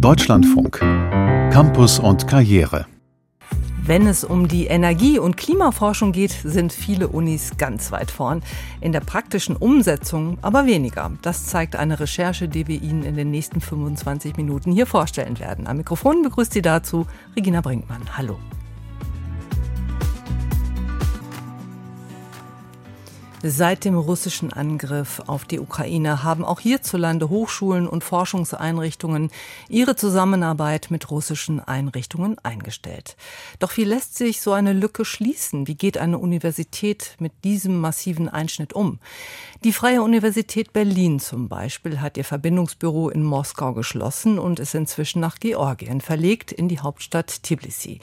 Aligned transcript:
Deutschlandfunk. 0.00 0.78
Campus 1.50 1.98
und 1.98 2.28
Karriere. 2.28 2.86
Wenn 3.82 4.06
es 4.06 4.22
um 4.22 4.46
die 4.46 4.66
Energie- 4.66 5.18
und 5.18 5.36
Klimaforschung 5.36 6.12
geht, 6.12 6.30
sind 6.30 6.72
viele 6.72 7.08
Unis 7.08 7.56
ganz 7.58 7.90
weit 7.90 8.12
vorn. 8.12 8.44
In 8.80 8.92
der 8.92 9.00
praktischen 9.00 9.56
Umsetzung 9.56 10.38
aber 10.40 10.66
weniger. 10.66 11.10
Das 11.22 11.46
zeigt 11.46 11.74
eine 11.74 11.98
Recherche, 11.98 12.46
die 12.46 12.68
wir 12.68 12.80
Ihnen 12.80 13.02
in 13.02 13.16
den 13.16 13.32
nächsten 13.32 13.60
25 13.60 14.36
Minuten 14.36 14.70
hier 14.70 14.86
vorstellen 14.86 15.40
werden. 15.40 15.66
Am 15.66 15.78
Mikrofon 15.78 16.22
begrüßt 16.22 16.52
Sie 16.52 16.62
dazu 16.62 17.08
Regina 17.34 17.60
Brinkmann. 17.60 18.02
Hallo. 18.16 18.38
Seit 23.44 23.84
dem 23.84 23.96
russischen 23.96 24.52
Angriff 24.52 25.22
auf 25.28 25.44
die 25.44 25.60
Ukraine 25.60 26.24
haben 26.24 26.44
auch 26.44 26.58
hierzulande 26.58 27.28
Hochschulen 27.28 27.86
und 27.86 28.02
Forschungseinrichtungen 28.02 29.30
ihre 29.68 29.94
Zusammenarbeit 29.94 30.88
mit 30.90 31.08
russischen 31.12 31.60
Einrichtungen 31.60 32.36
eingestellt. 32.42 33.16
Doch 33.60 33.76
wie 33.76 33.84
lässt 33.84 34.16
sich 34.16 34.40
so 34.40 34.52
eine 34.52 34.72
Lücke 34.72 35.04
schließen? 35.04 35.68
Wie 35.68 35.76
geht 35.76 35.98
eine 35.98 36.18
Universität 36.18 37.14
mit 37.20 37.32
diesem 37.44 37.80
massiven 37.80 38.28
Einschnitt 38.28 38.72
um? 38.72 38.98
Die 39.64 39.72
Freie 39.72 40.02
Universität 40.02 40.72
Berlin 40.72 41.18
zum 41.18 41.48
Beispiel 41.48 42.00
hat 42.00 42.16
ihr 42.16 42.24
Verbindungsbüro 42.24 43.08
in 43.08 43.24
Moskau 43.24 43.72
geschlossen 43.72 44.38
und 44.38 44.60
ist 44.60 44.76
inzwischen 44.76 45.18
nach 45.18 45.40
Georgien 45.40 46.00
verlegt, 46.00 46.52
in 46.52 46.68
die 46.68 46.78
Hauptstadt 46.78 47.42
Tbilisi. 47.42 47.98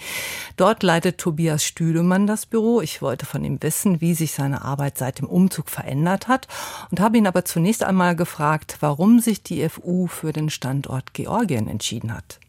Dort 0.57 0.83
leitet 0.83 1.17
Tobias 1.17 1.63
Stüdemann 1.63 2.27
das 2.27 2.45
Büro. 2.45 2.81
Ich 2.81 3.01
wollte 3.01 3.25
von 3.25 3.45
ihm 3.45 3.63
wissen, 3.63 4.01
wie 4.01 4.15
sich 4.15 4.33
seine 4.33 4.65
Arbeit 4.65 4.97
seit 4.97 5.19
dem 5.19 5.27
Umzug 5.27 5.69
verändert 5.69 6.27
hat 6.27 6.49
und 6.91 6.99
habe 6.99 7.17
ihn 7.17 7.25
aber 7.25 7.45
zunächst 7.45 7.83
einmal 7.83 8.17
gefragt, 8.17 8.75
warum 8.81 9.21
sich 9.21 9.41
die 9.41 9.67
FU 9.69 10.07
für 10.07 10.33
den 10.33 10.49
Standort 10.49 11.13
Georgien 11.13 11.69
entschieden 11.69 12.13
hat. 12.13 12.41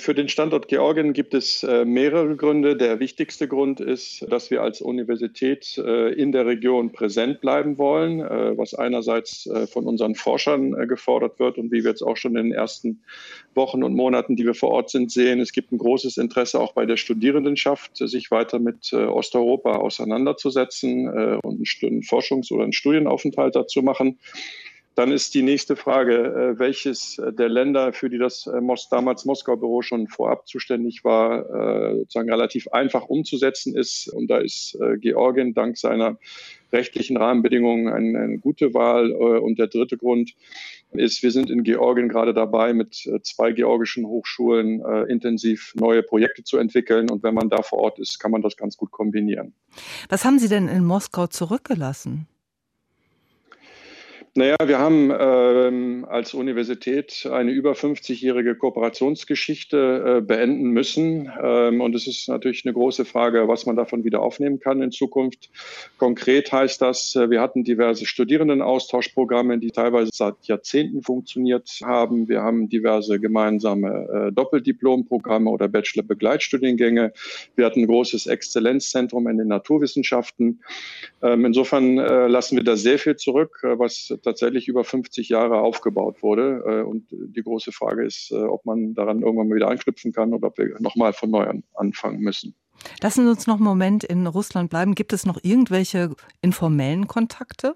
Für 0.00 0.14
den 0.14 0.28
Standort 0.28 0.68
Georgien 0.68 1.12
gibt 1.12 1.34
es 1.34 1.64
äh, 1.64 1.84
mehrere 1.84 2.36
Gründe. 2.36 2.76
Der 2.76 3.00
wichtigste 3.00 3.48
Grund 3.48 3.80
ist, 3.80 4.24
dass 4.30 4.48
wir 4.48 4.62
als 4.62 4.80
Universität 4.80 5.76
äh, 5.76 6.12
in 6.12 6.30
der 6.30 6.46
Region 6.46 6.92
präsent 6.92 7.40
bleiben 7.40 7.78
wollen, 7.78 8.20
äh, 8.20 8.56
was 8.56 8.74
einerseits 8.74 9.48
von 9.72 9.86
unseren 9.86 10.14
Forschern 10.14 10.86
gefordert 10.86 11.40
wird 11.40 11.58
und 11.58 11.72
wie 11.72 11.82
wir 11.82 11.90
jetzt 11.90 12.02
auch 12.02 12.16
schon 12.16 12.36
in 12.36 12.44
den 12.44 12.52
ersten 12.52 13.02
Wochen 13.54 13.82
und 13.82 13.94
Monaten, 13.94 14.36
die 14.36 14.44
wir 14.44 14.54
vor 14.54 14.70
Ort 14.70 14.90
sind, 14.90 15.10
sehen. 15.10 15.40
Es 15.40 15.50
gibt 15.50 15.72
ein 15.72 15.78
großes 15.78 16.16
Interesse 16.16 16.60
auch 16.60 16.74
bei 16.74 16.86
der 16.86 16.96
Studierendenschaft, 16.96 17.96
sich 17.96 18.30
weiter 18.30 18.60
mit 18.60 18.92
Osteuropa 18.92 19.76
auseinanderzusetzen 19.76 21.08
und 21.40 21.60
einen 21.82 22.02
Forschungs- 22.02 22.52
oder 22.52 22.62
einen 22.62 22.72
Studienaufenthalt 22.72 23.56
dazu 23.56 23.82
machen. 23.82 24.18
Dann 24.98 25.12
ist 25.12 25.32
die 25.34 25.42
nächste 25.42 25.76
Frage, 25.76 26.16
äh, 26.16 26.58
welches 26.58 27.22
der 27.24 27.48
Länder, 27.48 27.92
für 27.92 28.10
die 28.10 28.18
das 28.18 28.48
äh, 28.48 28.60
damals 28.90 29.24
Moskau-Büro 29.26 29.80
schon 29.80 30.08
vorab 30.08 30.48
zuständig 30.48 31.04
war, 31.04 31.38
äh, 31.92 31.98
sozusagen 31.98 32.28
relativ 32.28 32.66
einfach 32.72 33.04
umzusetzen 33.04 33.76
ist. 33.76 34.08
Und 34.08 34.26
da 34.28 34.38
ist 34.38 34.76
Georgien 35.00 35.54
dank 35.54 35.78
seiner 35.78 36.18
rechtlichen 36.72 37.16
Rahmenbedingungen 37.16 37.86
eine, 37.86 38.18
eine 38.18 38.38
gute 38.38 38.74
Wahl. 38.74 39.12
Und 39.12 39.60
der 39.60 39.68
dritte 39.68 39.96
Grund 39.96 40.34
ist, 40.90 41.22
wir 41.22 41.30
sind 41.30 41.48
in 41.48 41.62
Georgien 41.62 42.08
gerade 42.08 42.34
dabei, 42.34 42.72
mit 42.72 43.08
zwei 43.22 43.52
georgischen 43.52 44.04
Hochschulen 44.04 44.82
intensiv 45.08 45.74
neue 45.76 46.02
Projekte 46.02 46.42
zu 46.42 46.58
entwickeln. 46.58 47.08
Und 47.08 47.22
wenn 47.22 47.34
man 47.34 47.48
da 47.48 47.62
vor 47.62 47.78
Ort 47.78 47.98
ist, 48.00 48.18
kann 48.18 48.32
man 48.32 48.42
das 48.42 48.56
ganz 48.56 48.76
gut 48.76 48.90
kombinieren. 48.90 49.54
Was 50.08 50.24
haben 50.24 50.38
Sie 50.38 50.48
denn 50.48 50.66
in 50.66 50.84
Moskau 50.84 51.28
zurückgelassen? 51.28 52.26
Naja, 54.38 54.54
wir 54.64 54.78
haben 54.78 55.12
ähm, 55.18 56.06
als 56.08 56.32
Universität 56.32 57.28
eine 57.28 57.50
über 57.50 57.72
50-jährige 57.72 58.54
Kooperationsgeschichte 58.54 60.18
äh, 60.18 60.20
beenden 60.20 60.70
müssen. 60.70 61.28
Ähm, 61.42 61.80
und 61.80 61.96
es 61.96 62.06
ist 62.06 62.28
natürlich 62.28 62.64
eine 62.64 62.72
große 62.72 63.04
Frage, 63.04 63.48
was 63.48 63.66
man 63.66 63.74
davon 63.74 64.04
wieder 64.04 64.22
aufnehmen 64.22 64.60
kann 64.60 64.80
in 64.80 64.92
Zukunft. 64.92 65.50
Konkret 65.96 66.52
heißt 66.52 66.80
das, 66.80 67.16
äh, 67.16 67.30
wir 67.30 67.40
hatten 67.40 67.64
diverse 67.64 68.06
Studierendenaustauschprogramme, 68.06 69.58
die 69.58 69.72
teilweise 69.72 70.12
seit 70.14 70.36
Jahrzehnten 70.42 71.02
funktioniert 71.02 71.68
haben. 71.82 72.28
Wir 72.28 72.40
haben 72.40 72.68
diverse 72.68 73.18
gemeinsame 73.18 74.28
äh, 74.28 74.32
Doppeldiplomprogramme 74.32 75.50
oder 75.50 75.66
Bachelor-Begleitstudiengänge. 75.66 77.12
Wir 77.56 77.66
hatten 77.66 77.80
ein 77.80 77.88
großes 77.88 78.28
Exzellenzzentrum 78.28 79.26
in 79.26 79.38
den 79.38 79.48
Naturwissenschaften. 79.48 80.60
Ähm, 81.22 81.44
insofern 81.44 81.98
äh, 81.98 82.28
lassen 82.28 82.56
wir 82.56 82.62
da 82.62 82.76
sehr 82.76 83.00
viel 83.00 83.16
zurück, 83.16 83.58
äh, 83.64 83.76
was 83.76 84.16
tatsächlich 84.28 84.68
über 84.68 84.84
50 84.84 85.28
Jahre 85.28 85.60
aufgebaut 85.60 86.22
wurde. 86.22 86.62
Äh, 86.66 86.82
und 86.82 87.06
die 87.10 87.42
große 87.42 87.72
Frage 87.72 88.04
ist, 88.04 88.30
äh, 88.30 88.36
ob 88.36 88.64
man 88.64 88.94
daran 88.94 89.22
irgendwann 89.22 89.48
mal 89.48 89.56
wieder 89.56 89.68
anknüpfen 89.68 90.12
kann 90.12 90.32
oder 90.32 90.48
ob 90.48 90.58
wir 90.58 90.76
nochmal 90.80 91.12
von 91.12 91.30
neu 91.30 91.46
anfangen 91.74 92.20
müssen. 92.20 92.54
Lassen 93.02 93.24
Sie 93.24 93.30
uns 93.30 93.46
noch 93.46 93.56
einen 93.56 93.64
Moment 93.64 94.04
in 94.04 94.26
Russland 94.26 94.70
bleiben. 94.70 94.94
Gibt 94.94 95.12
es 95.12 95.26
noch 95.26 95.38
irgendwelche 95.42 96.14
informellen 96.42 97.08
Kontakte? 97.08 97.74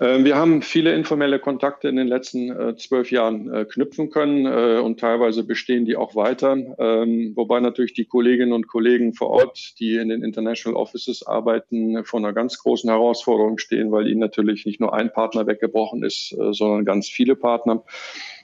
Ähm, 0.00 0.24
wir 0.24 0.36
haben 0.36 0.62
viele 0.62 0.94
informelle 0.94 1.38
Kontakte 1.38 1.88
in 1.88 1.96
den 1.96 2.08
letzten 2.08 2.50
äh, 2.50 2.74
zwölf 2.76 3.10
Jahren 3.10 3.52
äh, 3.52 3.66
knüpfen 3.66 4.10
können 4.10 4.46
äh, 4.46 4.80
und 4.80 4.98
teilweise 4.98 5.44
bestehen 5.44 5.84
die 5.84 5.96
auch 5.96 6.14
weiter. 6.16 6.56
Ähm, 6.78 7.32
wobei 7.36 7.60
natürlich 7.60 7.92
die 7.92 8.06
Kolleginnen 8.06 8.54
und 8.54 8.66
Kollegen 8.66 9.12
vor 9.12 9.28
Ort, 9.28 9.78
die 9.78 9.96
in 9.96 10.08
den 10.08 10.22
International 10.22 10.80
Offices 10.80 11.26
arbeiten, 11.26 12.02
vor 12.04 12.18
einer 12.18 12.32
ganz 12.32 12.58
großen 12.58 12.88
Herausforderung 12.88 13.58
stehen, 13.58 13.92
weil 13.92 14.08
ihnen 14.08 14.20
natürlich 14.20 14.64
nicht 14.64 14.80
nur 14.80 14.94
ein 14.94 15.12
Partner 15.12 15.46
weggebrochen 15.46 16.02
ist, 16.02 16.34
sondern 16.52 16.84
ganz 16.86 17.08
viele 17.08 17.36
Partner. 17.36 17.84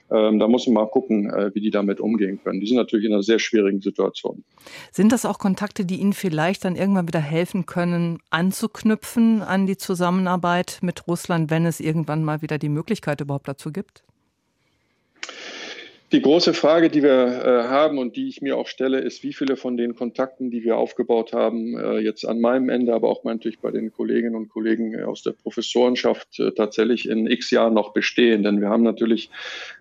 Ähm, 0.09 0.39
da 0.39 0.47
muss 0.47 0.67
man 0.67 0.75
mal 0.75 0.89
gucken, 0.89 1.29
äh, 1.29 1.53
wie 1.53 1.59
die 1.59 1.69
damit 1.69 1.99
umgehen 1.99 2.39
können. 2.41 2.61
Die 2.61 2.67
sind 2.67 2.77
natürlich 2.77 3.05
in 3.05 3.13
einer 3.13 3.23
sehr 3.23 3.39
schwierigen 3.39 3.81
Situation. 3.81 4.43
Sind 4.91 5.11
das 5.11 5.25
auch 5.25 5.37
Kontakte, 5.37 5.85
die 5.85 5.99
Ihnen 5.99 6.13
vielleicht 6.13 6.63
dann 6.63 6.75
irgendwann 6.75 7.07
wieder 7.07 7.19
helfen 7.19 7.65
können, 7.65 8.19
anzuknüpfen 8.29 9.41
an 9.41 9.67
die 9.67 9.77
Zusammenarbeit 9.77 10.79
mit 10.81 11.07
Russland, 11.07 11.49
wenn 11.51 11.65
es 11.65 11.79
irgendwann 11.79 12.23
mal 12.23 12.41
wieder 12.41 12.57
die 12.57 12.69
Möglichkeit 12.69 13.19
überhaupt 13.21 13.47
dazu 13.47 13.71
gibt? 13.71 14.03
Die 16.13 16.21
große 16.21 16.53
Frage, 16.53 16.89
die 16.89 17.03
wir 17.03 17.11
äh, 17.11 17.63
haben 17.67 17.97
und 17.97 18.15
die 18.15 18.29
ich 18.29 18.41
mir 18.41 18.55
auch 18.55 18.67
stelle, 18.67 18.99
ist, 18.99 19.23
wie 19.23 19.33
viele 19.33 19.57
von 19.57 19.75
den 19.75 19.93
Kontakten, 19.93 20.49
die 20.49 20.63
wir 20.63 20.77
aufgebaut 20.77 21.33
haben, 21.33 21.77
äh, 21.77 21.97
jetzt 21.97 22.25
an 22.25 22.39
meinem 22.39 22.69
Ende, 22.69 22.93
aber 22.93 23.09
auch 23.09 23.25
natürlich 23.25 23.59
bei 23.59 23.71
den 23.71 23.91
Kolleginnen 23.91 24.35
und 24.35 24.47
Kollegen 24.47 25.03
aus 25.03 25.21
der 25.23 25.33
Professorenschaft 25.33 26.39
äh, 26.39 26.53
tatsächlich 26.53 27.09
in 27.09 27.27
x 27.27 27.51
Jahren 27.51 27.73
noch 27.73 27.91
bestehen. 27.91 28.43
Denn 28.43 28.61
wir 28.61 28.69
haben 28.69 28.83
natürlich 28.83 29.29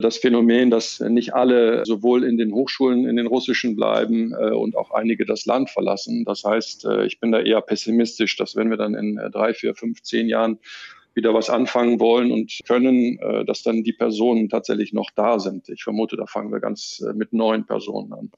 das 0.00 0.16
Phänomen, 0.19 0.69
dass 0.69 0.98
nicht 0.98 1.32
alle 1.32 1.86
sowohl 1.86 2.25
in 2.25 2.38
den 2.38 2.53
Hochschulen 2.53 3.06
in 3.06 3.15
den 3.15 3.28
russischen 3.28 3.76
bleiben 3.76 4.34
äh, 4.34 4.50
und 4.50 4.76
auch 4.76 4.91
einige 4.91 5.26
das 5.26 5.47
Land 5.47 5.70
verlassen. 5.70 6.25
Das 6.25 6.42
heißt, 6.42 6.86
äh, 6.86 7.06
ich 7.06 7.20
bin 7.20 7.31
da 7.31 7.38
eher 7.38 7.60
pessimistisch, 7.60 8.34
dass 8.34 8.56
wenn 8.56 8.69
wir 8.69 8.76
dann 8.76 8.97
in 8.97 9.16
äh, 9.16 9.31
drei, 9.31 9.54
vier, 9.54 9.76
fünf, 9.76 10.03
zehn 10.03 10.28
Jahren 10.28 10.59
wieder 11.16 11.34
was 11.34 11.50
anfangen 11.50 11.99
wollen 11.99 12.31
und 12.31 12.60
können, 12.69 13.19
äh, 13.19 13.44
dass 13.44 13.62
dann 13.62 13.82
die 13.82 13.94
Personen 13.94 14.49
tatsächlich 14.49 14.93
noch 14.93 15.10
da 15.16 15.38
sind. 15.38 15.69
Ich 15.69 15.82
vermute, 15.82 16.16
da 16.16 16.27
fangen 16.27 16.53
wir 16.53 16.60
ganz 16.60 17.03
äh, 17.04 17.15
mit 17.15 17.32
neuen 17.32 17.66
Personen 17.66 18.12
an. 18.12 18.31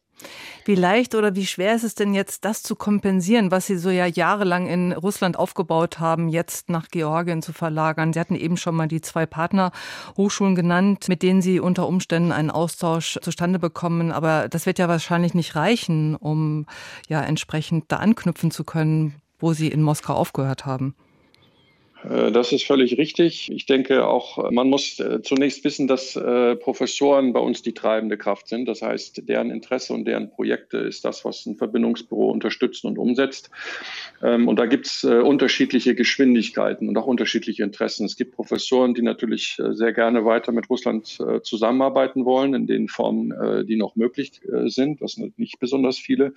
Wie 0.64 0.74
leicht 0.74 1.14
oder 1.14 1.34
wie 1.34 1.46
schwer 1.46 1.74
ist 1.74 1.84
es 1.84 1.94
denn 1.94 2.12
jetzt, 2.12 2.44
das 2.44 2.62
zu 2.62 2.76
kompensieren, 2.76 3.50
was 3.50 3.66
Sie 3.66 3.76
so 3.76 3.90
ja 3.90 4.06
jahrelang 4.06 4.66
in 4.66 4.92
Russland 4.92 5.38
aufgebaut 5.38 6.00
haben, 6.00 6.28
jetzt 6.28 6.70
nach 6.70 6.88
Georgien 6.88 7.42
zu 7.42 7.52
verlagern? 7.52 8.12
Sie 8.12 8.20
hatten 8.20 8.34
eben 8.34 8.56
schon 8.56 8.74
mal 8.74 8.88
die 8.88 9.00
zwei 9.00 9.26
Partnerhochschulen 9.26 10.54
genannt, 10.54 11.08
mit 11.08 11.22
denen 11.22 11.40
Sie 11.42 11.60
unter 11.60 11.86
Umständen 11.86 12.32
einen 12.32 12.50
Austausch 12.50 13.18
zustande 13.22 13.58
bekommen. 13.58 14.12
Aber 14.12 14.48
das 14.48 14.66
wird 14.66 14.78
ja 14.78 14.88
wahrscheinlich 14.88 15.34
nicht 15.34 15.56
reichen, 15.56 16.16
um 16.16 16.66
ja 17.08 17.22
entsprechend 17.22 17.84
da 17.88 17.96
anknüpfen 17.96 18.50
zu 18.50 18.64
können, 18.64 19.14
wo 19.38 19.52
Sie 19.52 19.68
in 19.68 19.82
Moskau 19.82 20.14
aufgehört 20.14 20.66
haben. 20.66 20.94
Äh, 22.04 22.32
das 22.32 22.52
ist 22.52 22.64
völlig 22.64 22.98
richtig. 22.98 23.50
Ich 23.50 23.66
denke 23.66 24.06
auch, 24.06 24.50
man 24.50 24.68
muss 24.68 24.98
äh, 25.00 25.20
zunächst 25.22 25.64
wissen, 25.64 25.86
dass 25.86 26.16
äh, 26.16 26.56
Professoren 26.56 27.32
bei 27.32 27.40
uns 27.40 27.62
die 27.62 27.74
treibende 27.74 28.16
Kraft 28.16 28.48
sind. 28.48 28.66
Das 28.66 28.82
heißt, 28.82 29.28
deren 29.28 29.50
Interesse 29.50 29.92
und 29.92 30.04
deren 30.04 30.30
Projekte 30.30 30.78
ist 30.78 31.04
das, 31.04 31.24
was 31.24 31.46
ein 31.46 31.56
Verbindungsbüro 31.56 32.30
unterstützt 32.30 32.84
und 32.84 32.98
umsetzt. 32.98 33.50
Ähm, 34.22 34.48
und 34.48 34.58
da 34.58 34.66
gibt 34.66 34.86
es 34.86 35.04
unterschiedliche 35.04 35.94
Geschwindigkeiten 35.94 36.88
und 36.88 36.96
auch 36.96 37.06
unterschiedliche 37.06 37.62
Interessen. 37.62 38.06
Es 38.06 38.16
gibt 38.16 38.34
Professoren, 38.34 38.94
die 38.94 39.02
natürlich 39.02 39.56
sehr 39.70 39.92
gerne 39.92 40.24
weiter 40.24 40.52
mit 40.52 40.68
Russland 40.70 41.18
zusammenarbeiten 41.42 42.24
wollen, 42.24 42.54
in 42.54 42.66
den 42.66 42.88
Formen, 42.88 43.66
die 43.66 43.76
noch 43.76 43.96
möglich 43.96 44.40
sind. 44.66 45.00
Das 45.00 45.12
sind 45.12 45.38
nicht 45.38 45.58
besonders 45.58 45.98
viele. 45.98 46.34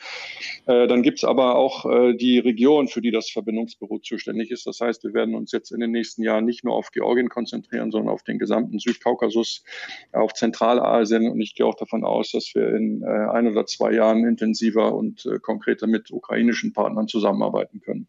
Dann 0.65 1.01
gibt 1.03 1.19
es 1.19 1.23
aber 1.23 1.55
auch 1.55 1.85
die 2.13 2.39
Region, 2.39 2.87
für 2.87 3.01
die 3.01 3.11
das 3.11 3.29
Verbindungsbüro 3.29 3.99
zuständig 3.99 4.51
ist. 4.51 4.67
Das 4.67 4.79
heißt, 4.79 5.03
wir 5.03 5.13
werden 5.13 5.35
uns 5.35 5.50
uns 5.51 5.59
jetzt 5.63 5.71
in 5.71 5.79
den 5.79 5.91
nächsten 5.91 6.23
Jahren 6.23 6.45
nicht 6.45 6.63
nur 6.63 6.73
auf 6.73 6.91
Georgien 6.91 7.29
konzentrieren, 7.29 7.91
sondern 7.91 8.13
auf 8.13 8.23
den 8.23 8.39
gesamten 8.39 8.79
Südkaukasus, 8.79 9.63
auf 10.11 10.33
Zentralasien. 10.33 11.29
Und 11.29 11.41
ich 11.41 11.55
gehe 11.55 11.65
auch 11.65 11.75
davon 11.75 12.03
aus, 12.03 12.31
dass 12.31 12.51
wir 12.55 12.73
in 12.75 13.03
äh, 13.03 13.05
ein 13.05 13.47
oder 13.47 13.65
zwei 13.65 13.93
Jahren 13.93 14.25
intensiver 14.25 14.95
und 14.95 15.25
äh, 15.25 15.39
konkreter 15.39 15.87
mit 15.87 16.11
ukrainischen 16.11 16.73
Partnern 16.73 17.07
zusammenarbeiten 17.07 17.81
können. 17.81 18.07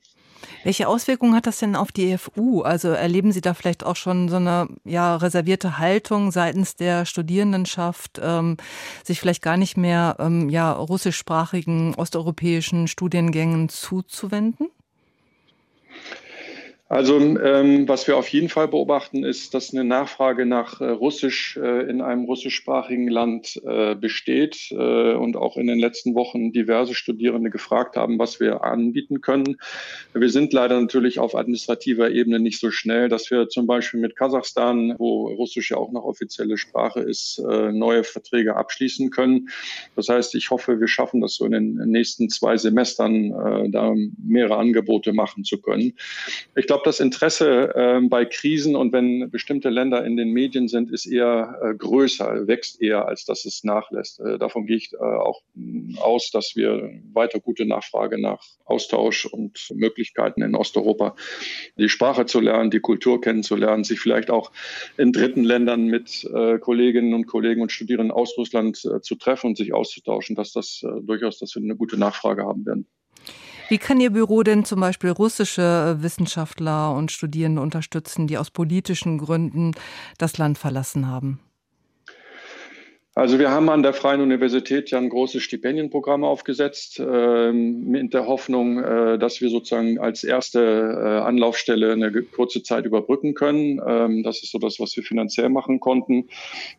Welche 0.65 0.89
Auswirkungen 0.89 1.35
hat 1.35 1.47
das 1.47 1.59
denn 1.59 1.77
auf 1.77 1.93
die 1.93 2.13
EFU? 2.13 2.63
Also 2.63 2.89
erleben 2.89 3.33
Sie 3.33 3.41
da 3.41 3.55
vielleicht 3.55 3.85
auch 3.85 3.97
schon 3.97 4.29
so 4.29 4.37
eine 4.37 4.69
ja, 4.85 5.17
reservierte 5.17 5.79
Haltung 5.79 6.33
seitens 6.33 6.75
der 6.75 7.05
Studierendenschaft, 7.05 8.21
ähm, 8.23 8.57
sich 9.05 9.21
vielleicht 9.21 9.43
gar 9.43 9.57
nicht 9.57 9.77
mehr 9.77 10.17
ähm, 10.19 10.49
ja, 10.51 10.73
russischsprachigen 10.73 11.95
osteuropäischen 11.95 12.89
Studiengängen 12.89 13.69
zuzuwenden? 13.69 14.69
Also 16.93 17.19
ähm, 17.19 17.89
was 17.89 18.07
wir 18.07 18.19
auf 18.19 18.29
jeden 18.29 18.51
Fall 18.51 18.69
beobachten, 18.69 19.25
ist, 19.25 19.55
dass 19.55 19.73
eine 19.73 19.83
Nachfrage 19.83 20.45
nach 20.45 20.83
äh, 20.83 20.91
Russisch 20.91 21.57
äh, 21.57 21.89
in 21.89 22.03
einem 22.03 22.27
russischsprachigen 22.27 23.09
Land 23.09 23.59
äh, 23.65 23.95
besteht 23.95 24.71
äh, 24.73 25.15
und 25.15 25.39
auch 25.39 25.57
in 25.57 25.69
den 25.69 25.79
letzten 25.79 26.15
Wochen 26.15 26.53
diverse 26.53 26.95
Studierende 26.95 27.49
gefragt 27.49 27.97
haben, 27.97 28.19
was 28.19 28.41
wir 28.41 28.63
anbieten 28.63 29.23
können. 29.23 29.57
Wir 30.13 30.29
sind 30.29 30.53
leider 30.53 30.79
natürlich 30.79 31.19
auf 31.19 31.35
administrativer 31.35 32.11
Ebene 32.11 32.41
nicht 32.41 32.61
so 32.61 32.71
schnell, 32.71 33.09
dass 33.09 33.31
wir 33.31 33.49
zum 33.49 33.67
Beispiel 33.67 33.99
mit 33.99 34.15
Kasachstan, 34.15 34.95
wo 34.99 35.29
Russisch 35.29 35.71
ja 35.71 35.79
auch 35.79 35.93
noch 35.93 36.05
offizielle 36.05 36.59
Sprache 36.59 37.01
ist, 37.01 37.39
äh, 37.39 37.73
neue 37.73 38.05
Verträge 38.05 38.55
abschließen 38.57 39.09
können. 39.09 39.49
Das 39.97 40.11
heißt, 40.11 40.35
ich 40.35 40.51
hoffe, 40.51 40.79
wir 40.79 40.89
schaffen 40.89 41.23
das 41.23 41.37
so 41.37 41.47
in 41.47 41.53
den 41.53 41.75
nächsten 41.91 42.29
zwei 42.29 42.59
Semestern, 42.59 43.33
äh, 43.33 43.71
da 43.71 43.95
mehrere 44.23 44.59
Angebote 44.59 45.15
machen 45.15 45.45
zu 45.45 45.57
können. 45.57 45.95
Ich 46.55 46.67
glaube, 46.67 46.82
glaube, 46.83 46.89
das 46.89 47.01
Interesse 47.01 47.75
äh, 47.75 48.01
bei 48.09 48.25
Krisen 48.25 48.77
und 48.77 48.93
wenn 48.93 49.31
bestimmte 49.31 49.71
Länder 49.71 50.05
in 50.05 50.17
den 50.17 50.31
Medien 50.31 50.69
sind, 50.69 50.91
ist 50.91 51.07
eher 51.07 51.59
äh, 51.63 51.75
größer, 51.75 52.47
wächst 52.47 52.81
eher, 52.81 53.07
als 53.07 53.25
dass 53.25 53.45
es 53.45 53.65
nachlässt. 53.65 54.21
Äh, 54.21 54.39
davon 54.39 54.67
gehe 54.67 54.77
ich 54.77 54.93
äh, 54.93 54.97
auch 54.97 55.43
mm, 55.55 55.99
aus, 55.99 56.31
dass 56.31 56.57
wir 56.57 56.91
weiter 57.13 57.41
gute 57.41 57.67
Nachfrage 57.67 58.21
nach 58.21 58.43
Austausch 58.65 59.27
und 59.27 59.71
Möglichkeiten 59.75 60.43
in 60.43 60.55
Osteuropa, 60.55 61.15
die 61.77 61.89
Sprache 61.89 62.27
zu 62.27 62.41
lernen, 62.41 62.71
die 62.71 62.81
Kultur 62.81 63.21
kennenzulernen, 63.21 63.85
sich 63.85 64.01
vielleicht 64.01 64.31
auch 64.31 64.53
in 64.97 65.13
dritten 65.13 65.45
Ländern 65.45 65.85
mit 65.87 66.25
äh, 66.25 66.59
Kolleginnen 66.59 67.15
und 67.15 67.27
Kollegen 67.27 67.63
und 67.63 67.73
Studierenden 67.73 68.11
aus 68.13 68.37
Russland 68.37 68.85
äh, 68.85 69.01
zu 69.01 69.15
treffen 69.15 69.49
und 69.49 69.57
sich 69.57 69.73
auszutauschen, 69.73 70.37
dass 70.37 70.53
das 70.53 70.85
durchaus, 71.03 71.39
dass 71.39 71.55
wir 71.55 71.63
eine 71.63 71.77
gute 71.77 71.99
Nachfrage 71.99 72.45
haben 72.45 72.67
werden. 72.67 72.87
Wie 73.73 73.79
kann 73.79 74.01
Ihr 74.01 74.11
Büro 74.11 74.43
denn 74.43 74.67
zum 74.67 74.81
Beispiel 74.81 75.09
russische 75.09 75.97
Wissenschaftler 75.99 76.95
und 76.95 77.11
Studierende 77.11 77.63
unterstützen, 77.63 78.27
die 78.27 78.37
aus 78.37 78.51
politischen 78.51 79.17
Gründen 79.17 79.71
das 80.19 80.37
Land 80.37 80.59
verlassen 80.59 81.07
haben? 81.07 81.41
Also 83.15 83.39
wir 83.39 83.51
haben 83.51 83.69
an 83.69 83.83
der 83.83 83.93
Freien 83.93 84.23
Universität 84.23 84.91
ja 84.91 84.97
ein 84.97 85.11
großes 85.11 85.43
Stipendienprogramm 85.43 86.25
aufgesetzt, 86.25 86.99
äh, 86.99 87.53
mit 87.53 88.15
der 88.15 88.27
Hoffnung, 88.27 88.83
äh, 88.83 89.19
dass 89.19 89.43
wir 89.43 89.51
sozusagen 89.51 89.99
als 89.99 90.25
erste 90.25 90.61
äh, 90.61 91.19
Anlaufstelle 91.21 91.93
eine 91.93 92.11
kurze 92.11 92.63
Zeit 92.63 92.87
überbrücken 92.87 93.35
können. 93.35 93.83
Ähm, 93.87 94.23
das 94.23 94.43
ist 94.43 94.51
so 94.51 94.59
das, 94.59 94.81
was 94.81 94.97
wir 94.97 95.03
finanziell 95.03 95.51
machen 95.51 95.79
konnten. 95.79 96.29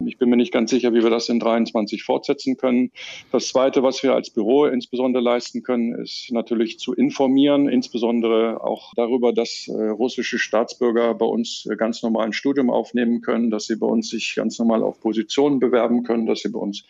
Ich 0.03 0.17
bin 0.17 0.31
mir 0.31 0.35
nicht 0.35 0.51
ganz 0.51 0.71
sicher, 0.71 0.91
wie 0.91 1.03
wir 1.03 1.11
das 1.11 1.29
in 1.29 1.39
23 1.39 2.01
fortsetzen 2.01 2.57
können. 2.57 2.89
Das 3.31 3.49
Zweite, 3.49 3.83
was 3.83 4.01
wir 4.01 4.15
als 4.15 4.31
Büro 4.31 4.65
insbesondere 4.65 5.21
leisten 5.21 5.61
können, 5.61 5.93
ist 5.93 6.31
natürlich 6.31 6.79
zu 6.79 6.95
informieren, 6.95 7.69
insbesondere 7.69 8.63
auch 8.63 8.93
darüber, 8.95 9.33
dass 9.33 9.67
äh, 9.67 9.89
russische 9.89 10.39
Staatsbürger 10.39 11.13
bei 11.13 11.27
uns 11.27 11.69
ganz 11.77 12.01
normal 12.01 12.25
ein 12.25 12.33
Studium 12.33 12.71
aufnehmen 12.71 13.21
können, 13.21 13.51
dass 13.51 13.67
sie 13.67 13.75
bei 13.75 13.85
uns 13.85 14.09
sich 14.09 14.33
ganz 14.35 14.57
normal 14.57 14.81
auf 14.81 14.99
Positionen 14.99 15.59
bewerben 15.59 16.01
können 16.01 16.22
können, 16.23 16.27
dass 16.27 16.39
sie 16.39 16.49
bei 16.49 16.59
uns 16.59 16.83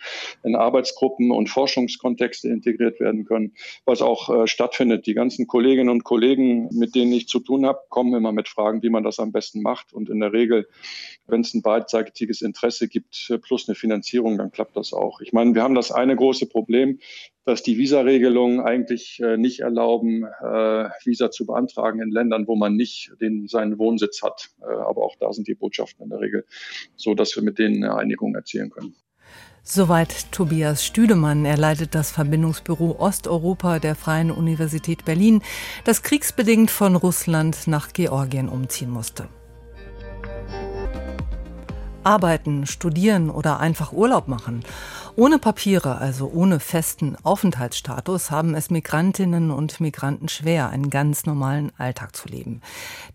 in 0.44 0.56
Arbeitsgruppen 0.56 1.32
und 1.32 1.50
Forschungskontexte 1.50 2.50
integriert 2.50 3.00
werden 3.00 3.26
können, 3.26 3.54
was 3.86 4.02
auch 4.02 4.30
äh, 4.30 4.48
stattfindet. 4.48 5.06
Die 5.06 5.14
ganzen 5.14 5.48
Kolleginnen 5.48 5.90
und 5.90 6.04
Kollegen, 6.04 6.70
mit 6.72 6.96
denen 6.96 7.14
ich 7.14 7.28
zu 7.28 7.40
tun 7.40 7.66
habe, 7.66 7.80
kommen 7.90 8.14
immer 8.14 8.32
mit 8.32 8.50
Fragen, 8.50 8.82
wie 8.84 8.90
man 8.90 9.04
das 9.04 9.20
am 9.20 9.32
besten 9.32 9.62
macht. 9.62 9.94
Und 9.94 10.10
in 10.10 10.20
der 10.20 10.34
Regel, 10.34 10.68
wenn 11.28 11.42
es 11.42 11.54
ein 11.54 11.62
beidseitiges 11.62 12.42
Interesse 12.42 12.88
gibt, 12.88 13.30
äh, 13.30 13.38
plus 13.38 13.68
eine 13.68 13.76
Finanzierung, 13.76 14.38
dann 14.38 14.52
klappt 14.52 14.78
das 14.78 14.94
auch. 14.94 15.22
Ich 15.22 15.34
meine, 15.34 15.56
wir 15.56 15.64
haben 15.64 15.76
das 15.76 15.92
eine 15.92 16.16
große 16.16 16.48
Problem, 16.48 17.00
dass 17.46 17.62
die 17.62 17.78
Visaregelungen 17.78 18.62
eigentlich 18.62 19.20
äh, 19.22 19.38
nicht 19.38 19.60
erlauben, 19.60 20.24
äh, 20.24 20.90
Visa 21.04 21.30
zu 21.30 21.46
beantragen 21.46 22.02
in 22.02 22.10
Ländern, 22.10 22.48
wo 22.48 22.56
man 22.56 22.76
nicht 22.76 23.12
den, 23.20 23.48
seinen 23.48 23.78
Wohnsitz 23.78 24.22
hat. 24.24 24.50
Äh, 24.62 24.66
aber 24.66 25.04
auch 25.04 25.16
da 25.20 25.34
sind 25.34 25.48
die 25.48 25.56
Botschaften 25.56 26.06
in 26.06 26.10
der 26.10 26.22
Regel 26.22 26.46
so, 26.96 27.14
dass 27.16 27.36
wir 27.36 27.44
mit 27.44 27.60
denen 27.60 27.84
eine 27.84 27.96
Einigung 27.96 28.36
erzielen 28.36 28.70
können. 28.70 28.96
Soweit 29.66 30.30
Tobias 30.34 30.84
Stüdemann. 30.84 31.46
Er 31.46 31.56
leitet 31.56 31.96
das 31.96 32.12
Verbindungsbüro 32.12 32.98
Osteuropa 33.00 33.80
der 33.80 33.96
Freien 33.96 34.30
Universität 34.30 35.06
Berlin, 35.06 35.42
das 35.86 36.04
kriegsbedingt 36.04 36.70
von 36.70 36.98
Russland 36.98 37.66
nach 37.68 37.94
Georgien 37.94 38.50
umziehen 38.50 38.90
musste. 38.90 39.30
Arbeiten, 42.04 42.68
studieren 42.68 43.30
oder 43.30 43.62
einfach 43.62 43.94
Urlaub 43.94 44.28
machen. 44.28 44.66
Ohne 45.16 45.38
Papiere, 45.38 46.00
also 46.00 46.32
ohne 46.34 46.60
festen 46.60 47.16
Aufenthaltsstatus, 47.22 48.32
haben 48.32 48.56
es 48.56 48.72
Migrantinnen 48.72 49.52
und 49.52 49.80
Migranten 49.80 50.28
schwer, 50.28 50.70
einen 50.70 50.90
ganz 50.90 51.28
normalen 51.28 51.72
Alltag 51.78 52.16
zu 52.16 52.28
leben. 52.30 52.62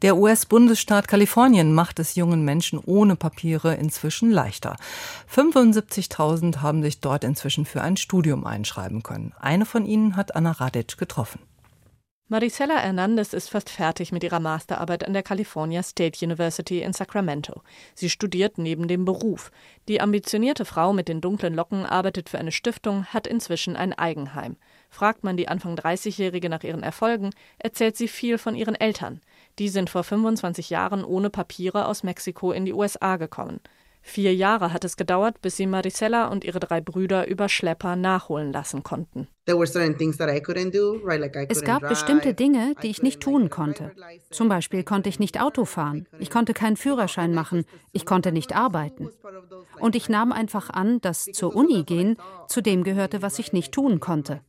Der 0.03 0.17
US-Bundesstaat 0.17 1.09
Kalifornien 1.09 1.75
macht 1.75 1.99
es 1.99 2.15
jungen 2.15 2.45
Menschen 2.45 2.79
ohne 2.79 3.17
Papiere 3.17 3.75
inzwischen 3.75 4.31
leichter. 4.31 4.77
75.000 5.35 6.59
haben 6.59 6.83
sich 6.83 7.01
dort 7.01 7.25
inzwischen 7.25 7.65
für 7.65 7.83
ein 7.83 7.97
Studium 7.97 8.47
einschreiben 8.47 9.03
können. 9.03 9.33
Eine 9.41 9.67
von 9.67 9.85
ihnen 9.85 10.15
hat 10.15 10.37
Anna 10.37 10.53
Radic 10.53 10.99
getroffen. 10.99 11.41
Maricela 12.31 12.77
Hernandez 12.77 13.33
ist 13.33 13.49
fast 13.49 13.71
fertig 13.71 14.13
mit 14.13 14.23
ihrer 14.23 14.39
Masterarbeit 14.39 15.07
an 15.07 15.15
der 15.15 15.23
California 15.23 15.83
State 15.83 16.23
University 16.23 16.83
in 16.83 16.93
Sacramento. 16.93 17.63
Sie 17.95 18.11
studiert 18.11 18.59
neben 18.59 18.87
dem 18.87 19.07
Beruf. 19.07 19.51
Die 19.89 20.03
ambitionierte 20.03 20.67
Frau 20.67 20.93
mit 20.93 21.09
den 21.09 21.23
dunklen 21.23 21.55
Locken 21.55 21.87
arbeitet 21.87 22.29
für 22.29 22.37
eine 22.37 22.53
Stiftung, 22.53 23.07
hat 23.07 23.27
inzwischen 23.27 23.77
ein 23.77 23.95
Eigenheim. 23.95 24.57
Fragt 24.91 25.25
man 25.25 25.39
die 25.39 25.49
Anfang 25.49 25.75
30-Jährige 25.75 26.51
nach 26.51 26.65
ihren 26.65 26.83
Erfolgen, 26.83 27.31
erzählt 27.59 27.97
sie 27.97 28.09
viel 28.09 28.37
von 28.37 28.55
ihren 28.55 28.75
Eltern. 28.75 29.23
Die 29.59 29.71
sind 29.71 29.89
vor 29.89 30.05
25 30.05 30.69
Jahren 30.69 31.05
ohne 31.05 31.31
Papiere 31.31 31.87
aus 31.87 32.03
Mexiko 32.03 32.53
in 32.53 32.67
die 32.67 32.75
USA 32.75 33.17
gekommen. 33.17 33.61
Vier 34.09 34.35
Jahre 34.35 34.73
hat 34.73 34.87
es 34.87 34.97
gedauert, 34.97 35.43
bis 35.43 35.59
sie 35.59 35.67
Maricela 35.67 36.29
und 36.29 36.43
ihre 36.43 36.61
drei 36.61 36.81
Brüder 36.81 37.29
über 37.29 37.51
Schlepper 37.51 37.95
nachholen 37.95 38.55
lassen 38.55 38.83
konnten. 38.83 39.29
Es 41.49 41.63
gab 41.63 41.87
bestimmte 41.87 42.33
Dinge, 42.33 42.75
die 42.83 42.89
ich 42.89 43.03
nicht 43.03 43.21
tun 43.21 43.51
konnte. 43.51 43.93
Zum 44.31 44.49
Beispiel 44.49 44.83
konnte 44.83 45.11
ich 45.11 45.21
nicht 45.21 45.39
Auto 45.39 45.67
fahren, 45.67 46.07
ich 46.19 46.31
konnte 46.31 46.55
keinen 46.55 46.79
Führerschein 46.79 47.35
machen, 47.35 47.67
ich 47.93 48.07
konnte 48.07 48.33
nicht 48.33 48.57
arbeiten. 48.57 49.11
Und 49.79 49.95
ich 49.95 50.09
nahm 50.09 50.33
einfach 50.33 50.71
an, 50.71 51.03
dass 51.03 51.27
zur 51.27 51.55
Uni 51.55 51.83
gehen 51.83 52.17
zu 52.49 52.63
dem 52.63 52.85
gehörte, 52.85 53.21
was 53.21 53.39
ich 53.39 53.53
nicht 53.53 53.73
tun 53.73 54.01
konnte. 54.01 54.41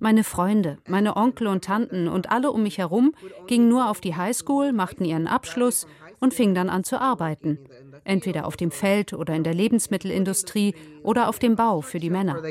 Meine 0.00 0.22
Freunde, 0.22 0.76
meine 0.86 1.16
Onkel 1.16 1.46
und 1.46 1.64
Tanten 1.64 2.08
und 2.08 2.30
alle 2.30 2.50
um 2.50 2.62
mich 2.62 2.76
herum 2.76 3.14
gingen 3.46 3.70
nur 3.70 3.88
auf 3.88 4.02
die 4.02 4.16
Highschool, 4.16 4.72
machten 4.72 5.06
ihren 5.06 5.28
Abschluss 5.28 5.86
und 6.20 6.34
fingen 6.34 6.54
dann 6.54 6.68
an 6.68 6.84
zu 6.84 7.00
arbeiten 7.00 7.58
entweder 8.04 8.46
auf 8.46 8.56
dem 8.56 8.70
Feld 8.70 9.12
oder 9.12 9.34
in 9.34 9.44
der 9.44 9.54
Lebensmittelindustrie 9.54 10.74
oder 11.02 11.28
auf 11.28 11.38
dem 11.38 11.56
Bau 11.56 11.80
für 11.80 11.98
die 11.98 12.10
Männer. 12.10 12.42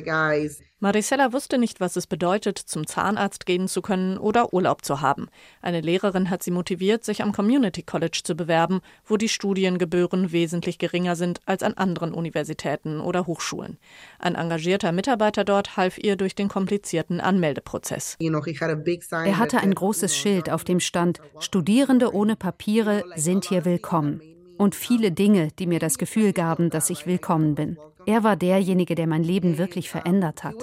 Maricela 0.84 1.32
wusste 1.32 1.60
nicht, 1.60 1.80
was 1.80 1.96
es 1.96 2.08
bedeutet, 2.08 2.58
zum 2.58 2.88
Zahnarzt 2.88 3.46
gehen 3.46 3.68
zu 3.68 3.84
können 3.84 4.18
oder 4.18 4.52
Urlaub 4.52 4.84
zu 4.84 5.00
haben. 5.00 5.28
Eine 5.62 5.80
Lehrerin 5.80 6.32
hat 6.32 6.42
sie 6.42 6.50
motiviert, 6.50 7.06
sich 7.06 7.22
am 7.22 7.34
Community 7.34 7.84
College 7.84 8.22
zu 8.24 8.34
bewerben, 8.34 8.82
wo 9.06 9.16
die 9.16 9.30
Studiengebühren 9.30 10.32
wesentlich 10.32 10.80
geringer 10.80 11.16
sind 11.16 11.40
als 11.46 11.62
an 11.62 11.76
anderen 11.76 12.16
Universitäten 12.16 13.00
oder 13.00 13.28
Hochschulen. 13.28 13.78
Ein 14.18 14.34
engagierter 14.34 14.92
Mitarbeiter 14.92 15.44
dort 15.44 15.78
half 15.78 16.00
ihr 16.00 16.16
durch 16.16 16.34
den 16.34 16.48
komplizierten 16.48 17.22
Anmeldeprozess. 17.22 18.18
Er 18.20 19.38
hatte 19.38 19.60
ein 19.60 19.76
großes 19.76 20.18
Schild, 20.18 20.50
auf 20.50 20.64
dem 20.64 20.80
stand, 20.80 21.20
Studierende 21.40 22.12
ohne 22.12 22.36
Papiere 22.36 23.04
sind 23.16 23.46
hier 23.46 23.66
willkommen 23.66 24.31
und 24.62 24.76
viele 24.76 25.12
Dinge, 25.12 25.48
die 25.58 25.66
mir 25.66 25.80
das 25.80 25.98
Gefühl 25.98 26.34
gaben, 26.34 26.70
dass 26.70 26.92
ich 26.92 27.08
willkommen 27.08 27.56
bin. 27.56 27.78
Er 28.06 28.24
war 28.24 28.36
derjenige, 28.36 28.96
der 28.96 29.08
mein 29.08 29.24
Leben 29.24 29.58
wirklich 29.58 29.90
verändert 29.90 30.44
hat. 30.44 30.56